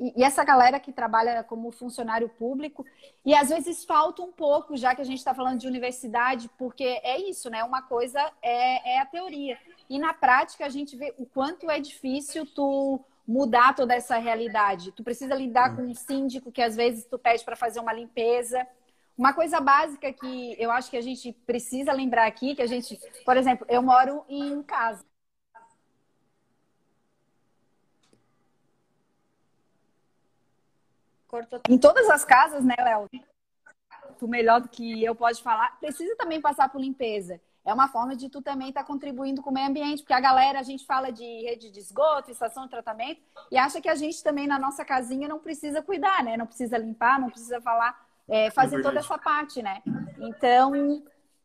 [0.00, 2.86] e, essa galera que trabalha como funcionário público.
[3.24, 6.84] E às vezes falta um pouco, já que a gente está falando de universidade, porque
[7.02, 7.62] é isso, né?
[7.62, 9.58] Uma coisa é, é a teoria.
[9.88, 14.92] E na prática a gente vê o quanto é difícil tu mudar toda essa realidade.
[14.92, 18.66] Tu precisa lidar com um síndico que às vezes tu pede para fazer uma limpeza.
[19.16, 22.98] Uma coisa básica que eu acho que a gente precisa lembrar aqui, que a gente,
[23.24, 25.04] por exemplo, eu moro em casa.
[31.68, 33.08] Em todas as casas, né, Léo?
[34.18, 38.16] Tu melhor do que eu pode falar, precisa também passar por limpeza é uma forma
[38.16, 40.84] de tu também estar tá contribuindo com o meio ambiente, porque a galera, a gente
[40.86, 43.20] fala de rede de esgoto, estação de tratamento,
[43.50, 46.36] e acha que a gente também na nossa casinha não precisa cuidar, né?
[46.36, 49.82] Não precisa limpar, não precisa falar, é, fazer é toda essa parte, né?
[50.18, 51.02] Então,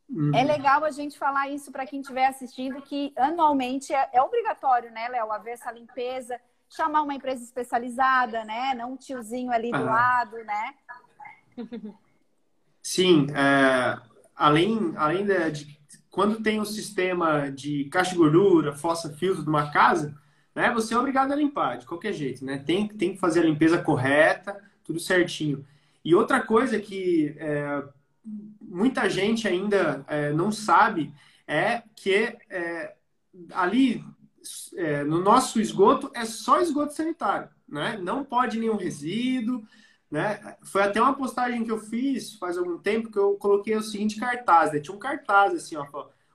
[0.08, 0.34] uhum.
[0.34, 4.90] é legal a gente falar isso para quem estiver assistindo, que anualmente é, é obrigatório,
[4.90, 8.74] né, Léo, haver essa limpeza, chamar uma empresa especializada, né?
[8.74, 10.74] Não um tiozinho ali do lado, né?
[12.82, 13.98] Sim, é,
[14.34, 15.76] além, além de, de
[16.10, 20.16] quando tem um sistema de caixa de gordura, fossa, filtro de uma casa,
[20.54, 22.58] né, você é obrigado a limpar de qualquer jeito, né?
[22.58, 25.66] Tem, tem que fazer a limpeza correta, tudo certinho.
[26.02, 27.84] E outra coisa que é,
[28.62, 31.12] muita gente ainda é, não sabe
[31.46, 32.94] é que é,
[33.52, 34.02] ali
[34.76, 37.98] é, no nosso esgoto é só esgoto sanitário, né?
[38.00, 39.62] Não pode nenhum resíduo,
[40.10, 40.56] né?
[40.64, 44.18] Foi até uma postagem que eu fiz faz algum tempo que eu coloquei o seguinte
[44.18, 44.80] cartaz, né?
[44.80, 45.86] Tinha um cartaz assim, ó,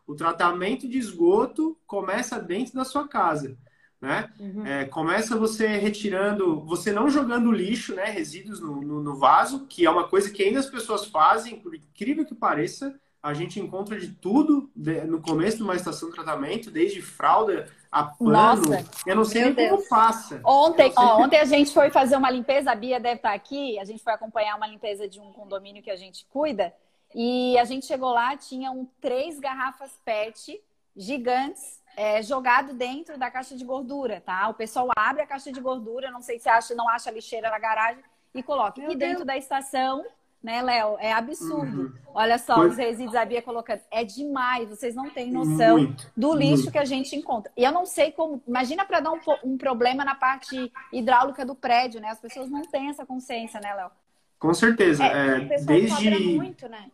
[0.05, 3.57] o tratamento de esgoto começa dentro da sua casa,
[3.99, 4.31] né?
[4.39, 4.65] Uhum.
[4.65, 8.05] É, começa você retirando, você não jogando lixo, né?
[8.05, 11.73] Resíduos no, no, no, vaso, que é uma coisa que ainda as pessoas fazem, por
[11.73, 16.71] incrível que pareça, a gente encontra de tudo no começo de uma estação de tratamento,
[16.71, 18.31] desde fralda a pano.
[18.31, 19.69] Nossa, eu não sei nem Deus.
[19.69, 20.39] como passa.
[20.45, 23.83] Ontem, ó, ontem a gente foi fazer uma limpeza, a Bia deve estar aqui, a
[23.83, 26.73] gente foi acompanhar uma limpeza de um condomínio que a gente cuida,
[27.13, 30.61] e a gente chegou lá, tinham três garrafas PET
[30.95, 34.47] gigantes é, jogado dentro da caixa de gordura, tá?
[34.47, 37.59] O pessoal abre a caixa de gordura, não sei se acha, não acha lixeira na
[37.59, 38.79] garagem, e coloca.
[38.79, 39.27] Meu e dentro Deus.
[39.27, 40.05] da estação
[40.43, 40.97] né, Léo?
[40.99, 41.81] É absurdo.
[41.81, 41.93] Uhum.
[42.13, 42.69] Olha só, Foi...
[42.69, 43.81] os resíduos, a Bia colocando.
[43.91, 46.71] É demais, vocês não têm noção muito, do lixo muito.
[46.71, 47.51] que a gente encontra.
[47.55, 48.41] E eu não sei como.
[48.47, 52.09] Imagina para dar um, um, problema na parte hidráulica do prédio, né?
[52.09, 53.91] As pessoas não têm essa consciência, né, Léo?
[54.39, 55.05] Com certeza.
[55.05, 56.35] É, é, desde.
[56.35, 56.89] muito, né?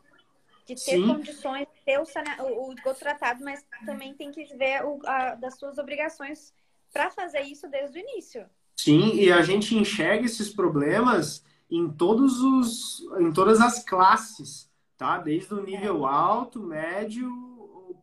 [0.66, 1.08] De ter Sim.
[1.08, 5.58] condições, ter o, o, o esgoto tratado, mas também tem que ver o, a, das
[5.58, 6.54] suas obrigações
[6.92, 8.46] para fazer isso desde o início.
[8.76, 15.18] Sim, e a gente enxerga esses problemas em todos os em todas as classes, tá?
[15.18, 17.30] Desde o nível alto, médio,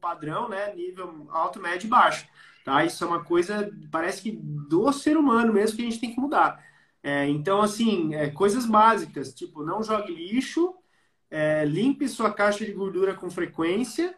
[0.01, 0.75] padrão, né?
[0.75, 2.27] Nível alto, médio e baixo.
[2.65, 2.85] Tá?
[2.85, 6.21] Isso é uma coisa, parece que do ser humano mesmo que a gente tem que
[6.21, 6.65] mudar.
[7.03, 10.75] É, então, assim, é, coisas básicas, tipo, não jogue lixo,
[11.31, 14.15] é, limpe sua caixa de gordura com frequência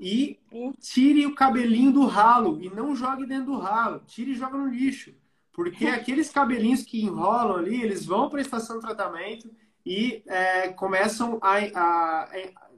[0.00, 0.40] e
[0.80, 4.00] tire o cabelinho do ralo e não jogue dentro do ralo.
[4.06, 5.14] Tire e joga no lixo.
[5.52, 9.50] Porque aqueles cabelinhos que enrolam ali, eles vão para a estação de tratamento
[9.84, 12.70] e é, começam a, a, a,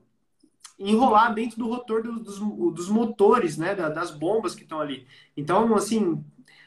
[0.79, 5.07] enrolar dentro do rotor do, dos, dos, motores, né, das bombas que estão ali.
[5.37, 6.25] Então, assim,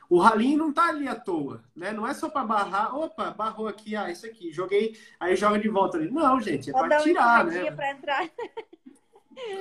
[0.10, 1.92] o ralinho não tá ali à toa, né?
[1.92, 5.68] Não é só para barrar, opa, barrou aqui, ah, isso aqui, joguei, aí joga de
[5.68, 6.10] volta ali.
[6.10, 7.70] Não, gente, é para tirar, né?
[7.72, 8.30] Pra entrar.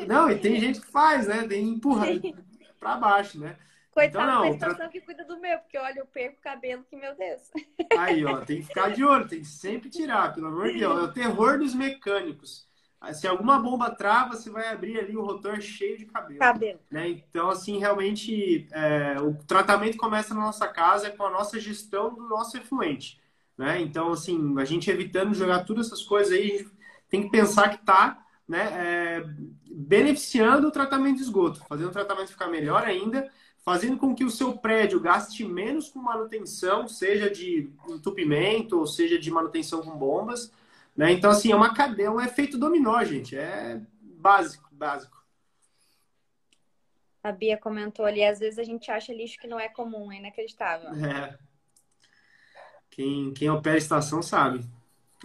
[0.07, 1.47] Não, e tem gente que faz, né?
[1.47, 2.07] Tem empurra
[2.79, 3.57] para baixo, né?
[3.97, 6.85] Coitado então, não, da estação que cuida do meu, porque olha, eu perco o cabelo
[6.85, 7.51] que, meu Deus.
[7.99, 10.99] Aí, ó, tem que ficar de olho, tem que sempre tirar, pelo amor de Deus.
[10.99, 12.69] É o terror dos mecânicos.
[13.15, 16.39] Se alguma bomba trava, você vai abrir ali o rotor cheio de cabelo.
[16.39, 16.79] Cabelo.
[16.91, 17.09] Né?
[17.09, 22.29] Então, assim, realmente, é, o tratamento começa na nossa casa com a nossa gestão do
[22.29, 23.19] nosso efluente.
[23.57, 23.81] Né?
[23.81, 26.71] Então, assim, a gente evitando jogar todas essas coisas aí, a gente
[27.09, 29.25] tem que pensar que está né, é,
[29.71, 33.31] beneficiando o tratamento de esgoto, fazendo o tratamento ficar melhor ainda,
[33.67, 39.19] fazendo com que o seu prédio gaste menos com manutenção, seja de entupimento ou seja
[39.19, 40.53] de manutenção com bombas.
[40.97, 41.11] Né?
[41.11, 43.37] Então, assim, é uma cadeia, é um efeito dominó, gente.
[43.37, 45.21] É básico, básico.
[47.25, 50.19] A Bia comentou ali, às vezes a gente acha lixo que não é comum, é
[50.19, 50.91] inacreditável.
[51.05, 51.37] É.
[52.89, 54.65] Quem, quem opera a estação sabe.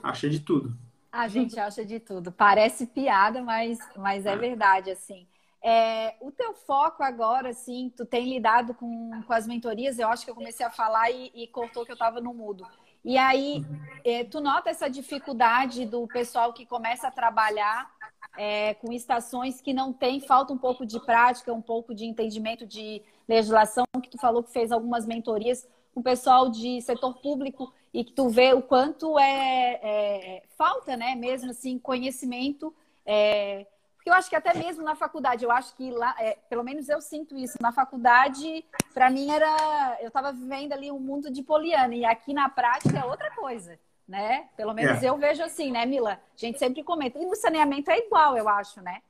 [0.02, 0.76] Acha de tudo.
[1.12, 2.32] A gente acha de tudo.
[2.32, 4.36] Parece piada, mas, mas é, é.
[4.36, 5.28] verdade, assim.
[5.64, 10.26] É, o teu foco agora, assim, tu tem lidado com, com as mentorias, eu acho
[10.26, 12.66] que eu comecei a falar e, e cortou que eu estava no mudo.
[13.03, 13.64] E aí,
[14.03, 17.91] é, tu nota essa dificuldade do pessoal que começa a trabalhar
[18.38, 22.66] é, com estações que não tem, falta um pouco de prática, um pouco de entendimento
[22.66, 27.74] de legislação, que tu falou que fez algumas mentorias com o pessoal de setor público
[27.93, 32.74] e que tu vê o quanto é, é falta, né, mesmo assim, conhecimento
[33.05, 33.66] é,
[34.02, 36.89] porque eu acho que até mesmo na faculdade, eu acho que lá, é, pelo menos
[36.89, 37.56] eu sinto isso.
[37.62, 39.97] Na faculdade, para mim era.
[40.02, 43.80] Eu estava vivendo ali um mundo de poliana, e aqui na prática é outra coisa,
[44.08, 44.49] né?
[44.58, 45.08] Pelo menos é.
[45.08, 46.14] eu vejo assim, né, Mila?
[46.14, 47.20] A gente sempre comenta.
[47.20, 49.04] E no saneamento é igual, eu acho, né?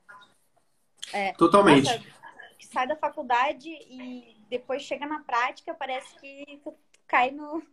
[1.14, 1.86] É, Totalmente.
[1.86, 2.04] Nossa,
[2.74, 6.62] sai da faculdade e depois chega na prática, parece que
[7.08, 7.64] cai no,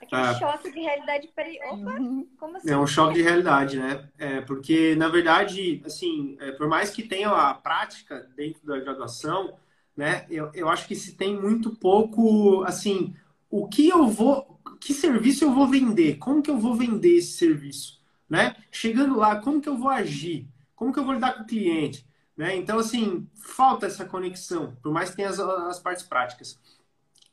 [0.00, 1.28] Aquele ah, choque de realidade.
[1.34, 2.28] Peraí, opa, uhum.
[2.38, 2.70] como assim?
[2.70, 4.08] É um choque de realidade, né?
[4.18, 9.56] É, porque, na verdade, assim, é, por mais que tenha a prática dentro da graduação,
[9.96, 10.26] né?
[10.30, 13.14] Eu, eu acho que se tem muito pouco, assim,
[13.50, 16.18] o que eu vou, que serviço eu vou vender?
[16.18, 17.98] Como que eu vou vender esse serviço?
[18.28, 18.54] Né?
[18.70, 20.46] Chegando lá, como que eu vou agir?
[20.76, 22.06] Como que eu vou lidar com o cliente?
[22.36, 22.54] Né?
[22.54, 26.60] Então, assim, falta essa conexão, por mais que tenha as, as partes práticas.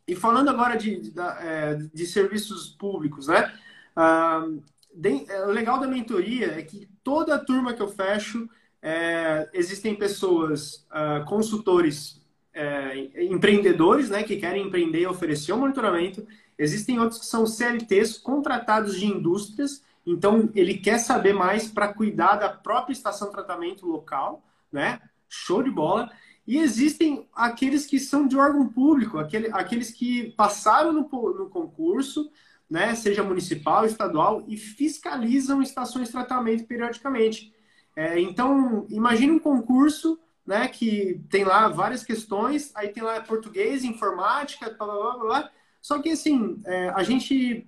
[0.08, 3.52] E falando agora de, de, é, de serviços públicos, né?
[3.96, 4.46] Ah,
[4.94, 8.50] de, é, o legal da mentoria é que toda a turma que eu fecho,
[8.82, 12.22] é, existem pessoas, uh, consultores,
[12.54, 16.26] é, empreendedores, né, que querem empreender e oferecer o um monitoramento.
[16.58, 19.84] Existem outros que são CLTs, contratados de indústrias.
[20.06, 25.02] Então, ele quer saber mais para cuidar da própria estação de tratamento local, né?
[25.28, 26.12] Show de bola.
[26.48, 32.30] E existem aqueles que são de órgão público, aquele, aqueles que passaram no, no concurso,
[32.70, 37.54] né, seja municipal, estadual, e fiscalizam estações de tratamento periodicamente.
[37.96, 43.84] É, então, imagine um concurso né, que tem lá várias questões, aí tem lá português,
[43.84, 45.52] informática, blá, blá, blá, blá.
[45.82, 47.66] Só que, assim, é, a gente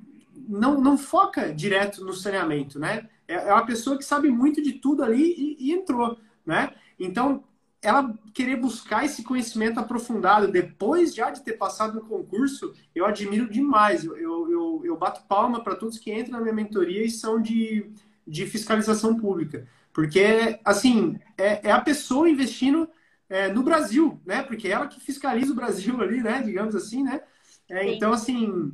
[0.47, 3.09] não, não foca direto no saneamento, né?
[3.27, 5.23] É, é uma pessoa que sabe muito de tudo ali
[5.59, 6.73] e, e entrou, né?
[6.99, 7.43] Então,
[7.87, 13.49] ela querer buscar esse conhecimento aprofundado depois já de ter passado no concurso, eu admiro
[13.49, 14.03] demais.
[14.03, 14.17] Eu,
[14.51, 17.89] eu, eu, bato palma para todos que entram na minha mentoria e são de,
[18.27, 19.65] de fiscalização pública.
[19.93, 22.89] Porque, assim, é, é a pessoa investindo
[23.29, 24.43] é, no Brasil, né?
[24.43, 26.41] Porque é ela que fiscaliza o Brasil ali, né?
[26.41, 27.21] Digamos assim, né?
[27.69, 28.73] É, então, assim,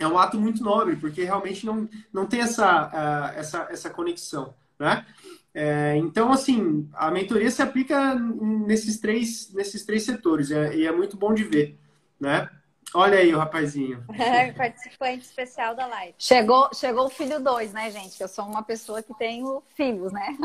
[0.00, 4.52] é um ato muito nobre, porque realmente não, não tem essa, uh, essa, essa conexão,
[4.80, 5.06] né?
[5.54, 10.92] É, então, assim, a mentoria se aplica nesses três, nesses três setores é, e é
[10.92, 11.78] muito bom de ver,
[12.18, 12.48] né?
[12.94, 14.04] Olha aí o rapazinho.
[14.56, 16.14] Participante especial da live.
[16.18, 18.20] Chegou, chegou o filho dois, né, gente?
[18.20, 20.36] Eu sou uma pessoa que tenho filhos, né?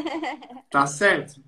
[0.70, 1.40] tá certo.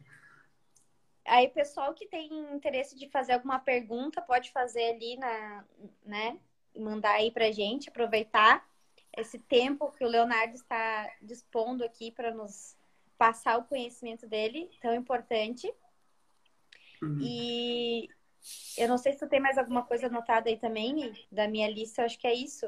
[1.26, 5.64] Aí, pessoal que tem interesse de fazer alguma pergunta, pode fazer ali na,
[6.04, 6.38] né?
[6.74, 8.66] Mandar aí pra gente, aproveitar
[9.18, 12.76] esse tempo que o Leonardo está dispondo aqui para nos
[13.16, 15.72] passar o conhecimento dele, tão importante.
[17.02, 17.18] Uhum.
[17.20, 18.08] E
[18.76, 22.02] eu não sei se tu tem mais alguma coisa anotada aí também, da minha lista,
[22.02, 22.66] eu acho que é isso.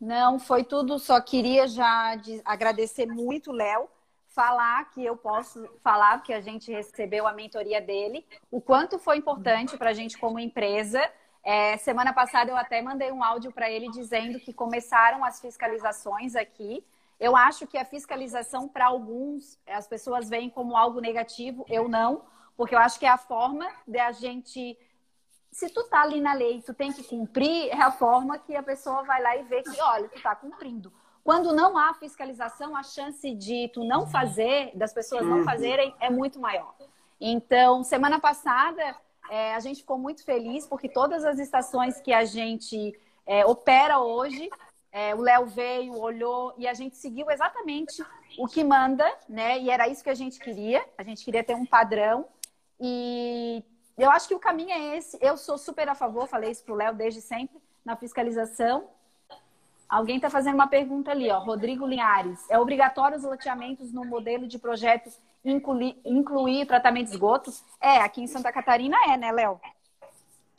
[0.00, 0.98] Não, foi tudo.
[0.98, 3.88] Só queria já agradecer muito, Léo,
[4.28, 9.16] falar que eu posso falar que a gente recebeu a mentoria dele, o quanto foi
[9.16, 11.00] importante para a gente como empresa.
[11.46, 16.34] É, semana passada eu até mandei um áudio para ele dizendo que começaram as fiscalizações
[16.34, 16.84] aqui.
[17.20, 22.24] Eu acho que a fiscalização para alguns as pessoas veem como algo negativo, eu não,
[22.56, 24.76] porque eu acho que é a forma de a gente
[25.52, 28.62] se tu tá ali na lei, tu tem que cumprir, é a forma que a
[28.62, 30.92] pessoa vai lá e vê que, olha, tu tá cumprindo.
[31.22, 35.44] Quando não há fiscalização, a chance de tu não fazer, das pessoas não uhum.
[35.44, 36.74] fazerem, é muito maior.
[37.20, 38.96] Então, semana passada,
[39.30, 43.98] é, a gente ficou muito feliz porque todas as estações que a gente é, opera
[43.98, 44.48] hoje,
[44.92, 48.02] é, o Léo veio, olhou e a gente seguiu exatamente
[48.38, 49.58] o que manda, né?
[49.58, 50.84] E era isso que a gente queria.
[50.96, 52.26] A gente queria ter um padrão.
[52.80, 53.62] E
[53.98, 55.18] eu acho que o caminho é esse.
[55.20, 58.88] Eu sou super a favor, falei isso pro Léo desde sempre, na fiscalização.
[59.88, 61.38] Alguém está fazendo uma pergunta ali, ó.
[61.38, 62.44] Rodrigo Linhares.
[62.50, 65.10] É obrigatório os loteamentos no modelo de projeto
[65.50, 67.52] incluir, incluir tratamento de esgoto?
[67.80, 69.60] É, aqui em Santa Catarina é, né, Léo?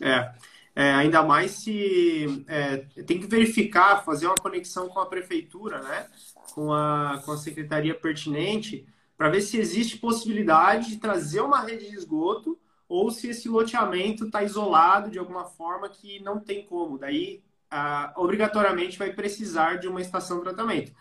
[0.02, 0.32] É.
[0.76, 0.94] é.
[0.94, 6.08] ainda mais se é, tem que verificar, fazer uma conexão com a prefeitura, né?
[6.54, 11.90] Com a, com a secretaria pertinente, para ver se existe possibilidade de trazer uma rede
[11.90, 12.58] de esgoto
[12.88, 16.98] ou se esse loteamento está isolado de alguma forma que não tem como.
[16.98, 20.94] Daí ah, obrigatoriamente vai precisar de uma estação de tratamento.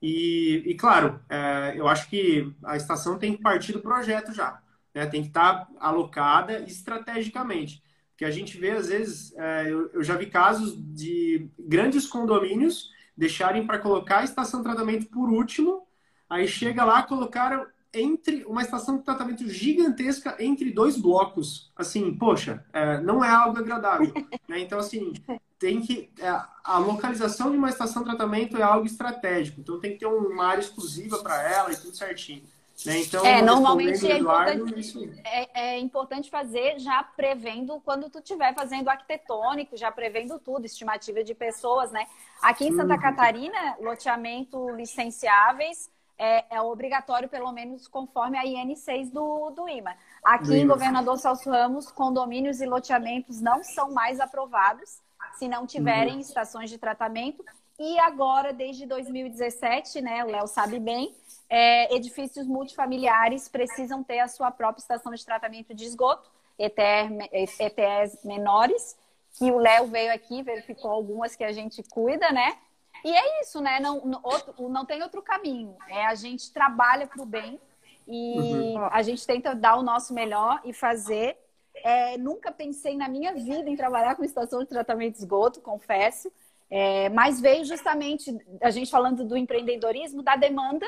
[0.00, 4.62] E, e claro, é, eu acho que a estação tem que partir do projeto já,
[4.94, 5.06] né?
[5.06, 7.82] tem que estar alocada estrategicamente.
[8.10, 12.90] Porque a gente vê, às vezes, é, eu, eu já vi casos de grandes condomínios
[13.16, 15.86] deixarem para colocar a estação de tratamento por último,
[16.28, 21.72] aí chega lá, colocaram entre uma estação de tratamento gigantesca entre dois blocos.
[21.76, 24.12] Assim, poxa, é, não é algo agradável.
[24.48, 24.60] Né?
[24.60, 25.12] Então, assim,
[25.58, 26.10] tem que.
[26.18, 26.28] É,
[26.64, 29.60] a localização de uma estação de tratamento é algo estratégico.
[29.60, 32.42] Então tem que ter uma área exclusiva para ela e tudo certinho.
[32.86, 33.00] Né?
[33.00, 38.54] Então, é, normalmente é, Eduardo, importante, é, é, importante fazer já prevendo quando tu estiver
[38.54, 42.06] fazendo arquitetônico, já prevendo tudo, estimativa de pessoas, né?
[42.40, 43.00] Aqui em Santa uhum.
[43.00, 49.96] Catarina, loteamento licenciáveis é, é, obrigatório, pelo menos conforme a IN6 do, do IMA.
[50.22, 55.00] Aqui em Governador Celso Ramos, condomínios e loteamentos não são mais aprovados
[55.38, 56.20] se não tiverem uhum.
[56.20, 57.44] estações de tratamento.
[57.78, 61.14] E agora, desde 2017, né, o Léo sabe bem,
[61.48, 66.28] é, edifícios multifamiliares precisam ter a sua própria estação de tratamento de esgoto,
[66.58, 68.96] ETEs menores,
[69.38, 72.58] que o Léo veio aqui, verificou algumas que a gente cuida, né?
[73.04, 73.78] E é isso, né?
[73.78, 75.76] Não, não, outro, não tem outro caminho.
[75.88, 77.60] É a gente trabalha para o bem
[78.08, 78.88] e uhum.
[78.90, 81.38] a gente tenta dar o nosso melhor e fazer
[81.84, 86.30] é, nunca pensei na minha vida em trabalhar com estação de tratamento de esgoto, confesso.
[86.70, 90.86] É, mas veio justamente a gente falando do empreendedorismo, da demanda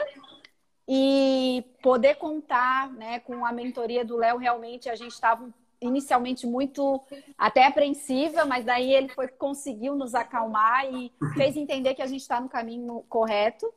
[0.86, 4.36] e poder contar né, com a mentoria do Léo.
[4.36, 5.48] Realmente a gente estava
[5.80, 7.00] inicialmente muito
[7.38, 12.20] até apreensiva, mas daí ele foi conseguiu nos acalmar e fez entender que a gente
[12.20, 13.72] está no caminho correto.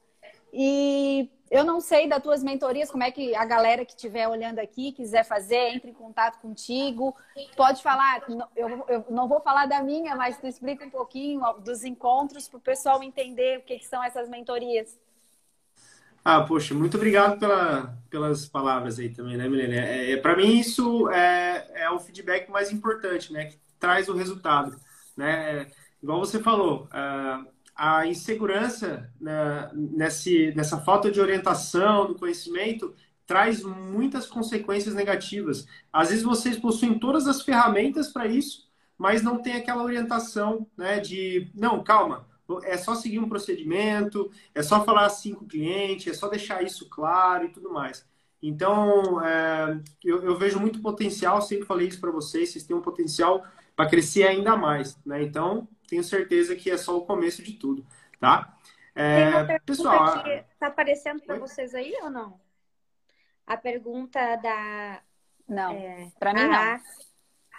[0.54, 4.60] E eu não sei das tuas mentorias, como é que a galera que estiver olhando
[4.60, 7.16] aqui quiser fazer, entre em contato contigo.
[7.58, 8.24] Pode falar,
[8.56, 12.58] eu, eu não vou falar da minha, mas tu explica um pouquinho dos encontros para
[12.58, 15.00] o pessoal entender o que, que, são essas mentorias.
[16.24, 19.76] Ah, poxa, muito obrigado pela, pelas palavras aí também, né, Milene?
[19.76, 23.46] É, é Para mim, isso é, é o feedback mais importante, né?
[23.46, 24.80] Que traz o resultado,
[25.18, 25.62] né?
[25.62, 25.68] É,
[26.02, 32.94] igual você falou, uh, a insegurança né, nesse, nessa falta de orientação, do conhecimento,
[33.26, 35.66] traz muitas consequências negativas.
[35.92, 41.00] Às vezes vocês possuem todas as ferramentas para isso, mas não tem aquela orientação né,
[41.00, 42.28] de, não, calma,
[42.64, 46.62] é só seguir um procedimento, é só falar assim com o cliente, é só deixar
[46.62, 48.06] isso claro e tudo mais.
[48.42, 52.82] Então, é, eu, eu, vejo muito potencial, sempre falei isso para vocês, vocês têm um
[52.82, 53.46] potencial
[53.76, 54.98] para crescer ainda mais.
[55.06, 55.24] Né?
[55.24, 57.86] Então, tenho certeza que é só o começo de tudo,
[58.20, 58.58] tá?
[58.96, 62.40] É, pessoal, está aparecendo para vocês aí ou não?
[63.46, 65.02] A pergunta da.
[65.48, 66.82] Não, é, para mim não.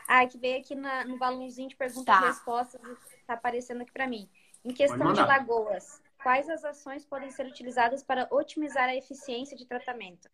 [0.07, 2.23] Ah, que veio aqui na, no balãozinho de perguntas tá.
[2.23, 2.81] e respostas,
[3.21, 4.29] está aparecendo aqui para mim.
[4.65, 9.67] Em questão de lagoas, quais as ações podem ser utilizadas para otimizar a eficiência de
[9.67, 10.29] tratamento?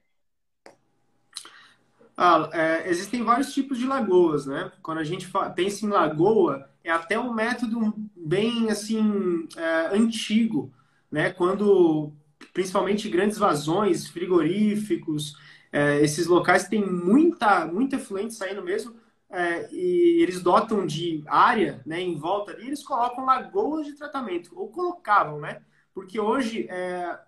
[2.23, 4.71] Ah, é, existem vários tipos de lagoas, né?
[4.83, 10.71] Quando a gente pensa em lagoa, é até um método bem assim é, antigo,
[11.11, 11.31] né?
[11.31, 12.13] Quando
[12.53, 15.35] principalmente grandes vazões, frigoríficos,
[15.73, 18.95] é, esses locais têm muita, muita efluente saindo mesmo,
[19.31, 24.51] é, e eles dotam de área né, em volta ali, eles colocam lagoas de tratamento,
[24.55, 25.63] ou colocavam, né?
[25.95, 27.19] Porque hoje é,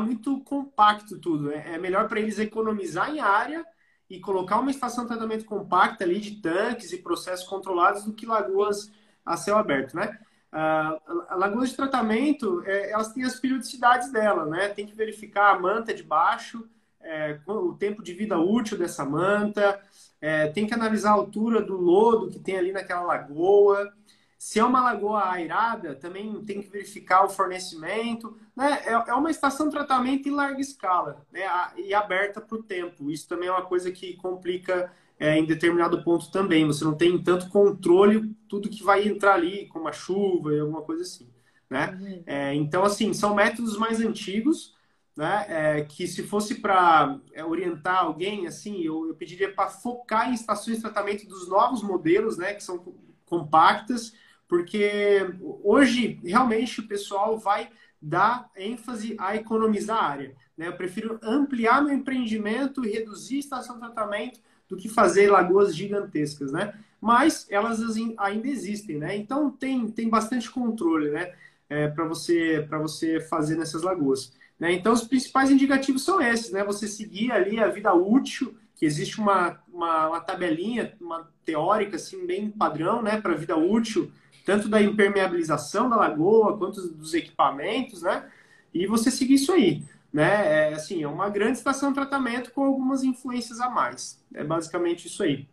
[0.00, 1.50] muito compacto tudo.
[1.50, 3.66] É, é melhor para eles economizar em área
[4.08, 8.26] e colocar uma estação de tratamento compacta ali de tanques e processos controlados do que
[8.26, 8.90] lagoas
[9.24, 10.18] a céu aberto, né?
[10.52, 14.68] Uh, lagoas de tratamento, é, elas têm as periodicidades dela, né?
[14.68, 16.68] Tem que verificar a manta de baixo,
[17.00, 19.80] é, o tempo de vida útil dessa manta,
[20.20, 23.92] é, tem que analisar a altura do lodo que tem ali naquela lagoa.
[24.38, 28.36] Se é uma lagoa airada, também tem que verificar o fornecimento.
[28.54, 28.82] Né?
[28.84, 31.40] É, é uma estação de tratamento em larga escala né?
[31.76, 33.10] e aberta para o tempo.
[33.10, 36.66] Isso também é uma coisa que complica é, em determinado ponto também.
[36.66, 40.82] Você não tem tanto controle tudo que vai entrar ali, como a chuva e alguma
[40.82, 41.28] coisa assim.
[41.68, 41.98] Né?
[42.00, 42.22] Uhum.
[42.26, 44.76] É, então, assim, são métodos mais antigos,
[45.16, 45.46] né?
[45.48, 50.34] É, que se fosse para é, orientar alguém, assim, eu, eu pediria para focar em
[50.34, 52.52] estações de tratamento dos novos modelos, né?
[52.52, 54.12] Que são compactas,
[54.48, 55.26] porque
[55.62, 57.68] hoje realmente o pessoal vai
[58.00, 60.36] dar ênfase a economizar a área.
[60.56, 60.68] Né?
[60.68, 65.74] Eu prefiro ampliar meu empreendimento e reduzir a estação de tratamento do que fazer lagoas
[65.74, 66.74] gigantescas, né?
[67.00, 67.80] Mas elas
[68.18, 69.16] ainda existem, né?
[69.16, 71.32] Então tem, tem bastante controle, né?
[71.68, 74.32] É, para você para você fazer nessas lagoas.
[74.58, 74.72] Né?
[74.72, 76.64] Então os principais indicativos são esses, né?
[76.64, 82.26] Você seguir ali a vida útil, que existe uma, uma, uma tabelinha, uma teórica assim
[82.26, 83.20] bem padrão, né?
[83.20, 84.10] Para vida útil,
[84.46, 88.24] tanto da impermeabilização da lagoa quanto dos equipamentos, né?
[88.72, 89.82] E você seguir isso aí
[90.16, 90.70] né?
[90.70, 94.18] É, assim, é uma grande estação de tratamento com algumas influências a mais.
[94.32, 95.46] É basicamente isso aí.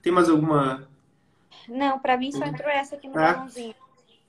[0.00, 0.88] Tem mais alguma?
[1.68, 3.32] Não, para mim só entrou essa aqui no é.
[3.32, 3.74] balãozinho.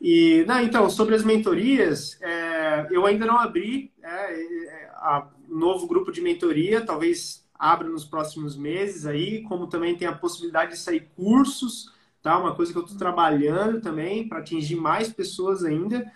[0.01, 5.85] E, não, então, sobre as mentorias, é, eu ainda não abri é, é a novo
[5.85, 10.79] grupo de mentoria, talvez abra nos próximos meses aí, como também tem a possibilidade de
[10.79, 12.37] sair cursos, tá?
[12.37, 16.11] Uma coisa que eu estou trabalhando também para atingir mais pessoas ainda.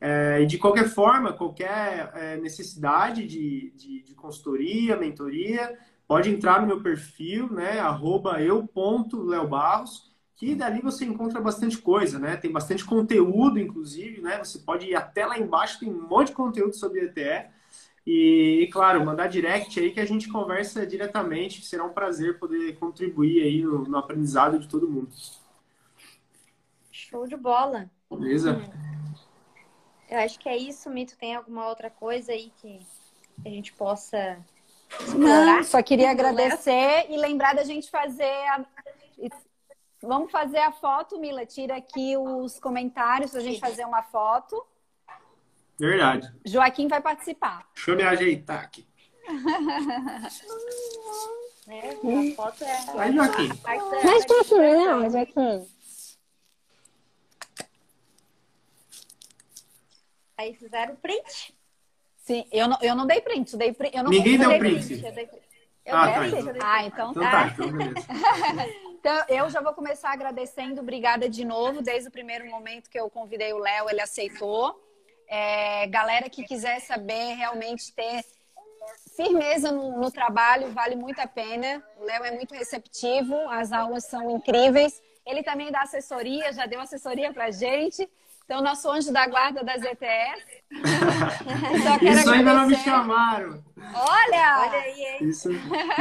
[0.00, 5.78] É, e de qualquer forma, qualquer é, necessidade de, de, de, consultoria, mentoria,
[6.08, 7.78] pode entrar no meu perfil, né?
[7.78, 12.36] Arroba eu.leobarros, que dali você encontra bastante coisa, né?
[12.36, 14.38] Tem bastante conteúdo, inclusive, né?
[14.38, 17.46] Você pode ir até lá embaixo, tem um monte de conteúdo sobre ETE.
[18.04, 21.64] E, claro, mandar direct aí que a gente conversa diretamente.
[21.64, 25.10] Será um prazer poder contribuir aí no, no aprendizado de todo mundo.
[27.12, 27.90] Show de bola.
[28.10, 28.54] Beleza?
[28.54, 28.82] Hum.
[30.08, 31.14] Eu acho que é isso, Mito.
[31.18, 32.80] Tem alguma outra coisa aí que
[33.44, 34.38] a gente possa
[34.98, 35.56] explorar?
[35.56, 38.64] Não, só queria agradecer e lembrar da gente fazer a...
[40.02, 41.44] Vamos fazer a foto, Mila.
[41.44, 44.64] Tira aqui os comentários para a gente fazer uma foto.
[45.78, 46.32] Verdade.
[46.46, 47.68] Joaquim vai participar.
[47.74, 48.88] Deixa eu me ajeitar aqui.
[51.68, 52.84] é, a foto é.
[52.94, 53.48] Vai, Joaquim.
[54.02, 55.68] Mais pra cima, não, Joaquim.
[60.36, 61.54] Aí fizeram print.
[62.16, 63.56] Sim, eu não, eu não dei print.
[63.56, 64.86] Dei, eu não Ninguém deu print.
[64.86, 65.04] print.
[65.04, 65.28] Eu dei,
[65.84, 66.54] eu ah, tá, então.
[66.60, 67.46] ah, então, então tá.
[67.48, 67.66] Então,
[68.94, 70.80] então, eu já vou começar agradecendo.
[70.80, 71.82] Obrigada de novo.
[71.82, 74.80] Desde o primeiro momento que eu convidei o Léo, ele aceitou.
[75.28, 78.24] É, galera que quiser saber, realmente ter
[79.16, 81.82] firmeza no, no trabalho, vale muito a pena.
[81.98, 85.02] O Léo é muito receptivo, as aulas são incríveis.
[85.26, 88.08] Ele também dá assessoria, já deu assessoria pra gente.
[88.44, 90.62] Então, nosso anjo da guarda das ETS.
[92.02, 93.62] Isso ainda não me chamaram.
[93.94, 94.58] Olha!
[94.60, 95.28] Olha aí, hein?
[95.28, 95.48] Isso.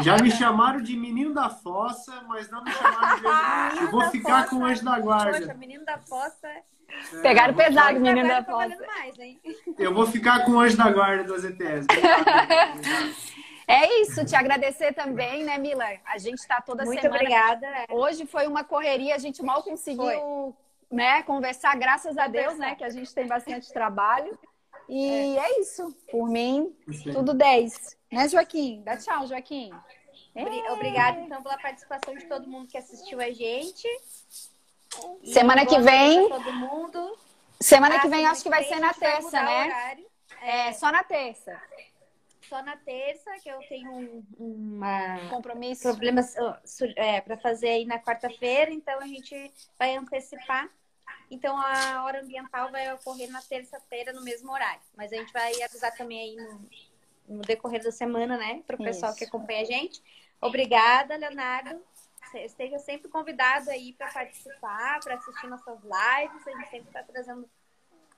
[0.01, 3.27] Já me chamaram de menino da fossa, mas não me chamaram de.
[3.27, 4.49] Ah, eu vou ficar fossa.
[4.49, 5.39] com o anjo da guarda.
[5.39, 6.47] Poxa, menino da fossa.
[6.47, 8.77] É, Pegaram pesado, menino da fossa.
[8.85, 9.39] Mais, hein?
[9.77, 11.87] Eu vou ficar com o anjo da guarda das ETS.
[13.67, 15.85] É isso, te agradecer também, né, Mila?
[16.03, 17.23] A gente está toda Muito semana.
[17.23, 17.85] Muito obrigada.
[17.89, 20.17] Hoje foi uma correria, a gente mal conseguiu foi
[20.91, 24.37] né, conversar, graças a Deus, né, que a gente tem bastante trabalho.
[24.89, 25.95] E é, é isso.
[26.11, 26.75] Por mim,
[27.13, 27.97] tudo 10.
[28.11, 28.81] Né, Joaquim?
[28.83, 29.71] Dá tchau, Joaquim.
[30.35, 30.71] É.
[30.71, 33.87] Obrigada, então, pela participação de todo mundo que assistiu a gente.
[35.21, 36.27] E semana que vem.
[36.27, 37.17] Todo mundo.
[37.59, 39.97] Semana ah, que vem, acho que vai ser na terça, né?
[40.41, 41.61] É, é, só na terça.
[42.49, 45.83] Só na terça, que eu tenho um, uma compromisso.
[45.83, 46.35] Problemas
[46.95, 50.69] é, para fazer aí na quarta-feira, então a gente vai antecipar
[51.31, 54.81] então a hora ambiental vai ocorrer na terça-feira no mesmo horário.
[54.97, 56.69] Mas a gente vai avisar também aí no,
[57.37, 58.61] no decorrer da semana, né?
[58.67, 60.03] Para o pessoal que acompanha a gente.
[60.41, 61.81] Obrigada, Leonardo.
[62.35, 66.47] Esteja sempre convidado aí para participar, para assistir nossas lives.
[66.47, 67.49] A gente sempre está trazendo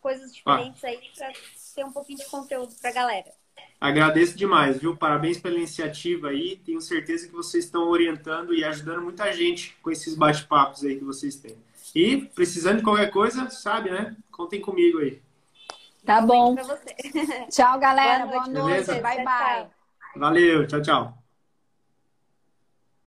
[0.02, 0.88] coisas diferentes ah.
[0.88, 1.32] aí para
[1.76, 3.32] ter um pouquinho de conteúdo para a galera.
[3.80, 4.98] Agradeço demais, viu?
[4.98, 6.56] Parabéns pela iniciativa aí.
[6.58, 11.04] Tenho certeza que vocês estão orientando e ajudando muita gente com esses bate-papos aí que
[11.04, 11.58] vocês têm.
[11.96, 14.16] E precisando de qualquer coisa, sabe, né?
[14.32, 15.22] Contem comigo aí.
[16.06, 16.56] Tá bom.
[16.56, 16.96] Pra você.
[17.50, 18.26] Tchau, galera.
[18.26, 18.86] Boa Boa noite, noite.
[18.86, 19.00] beleza?
[19.02, 19.70] Bye, bye.
[20.16, 21.23] Valeu, tchau, tchau.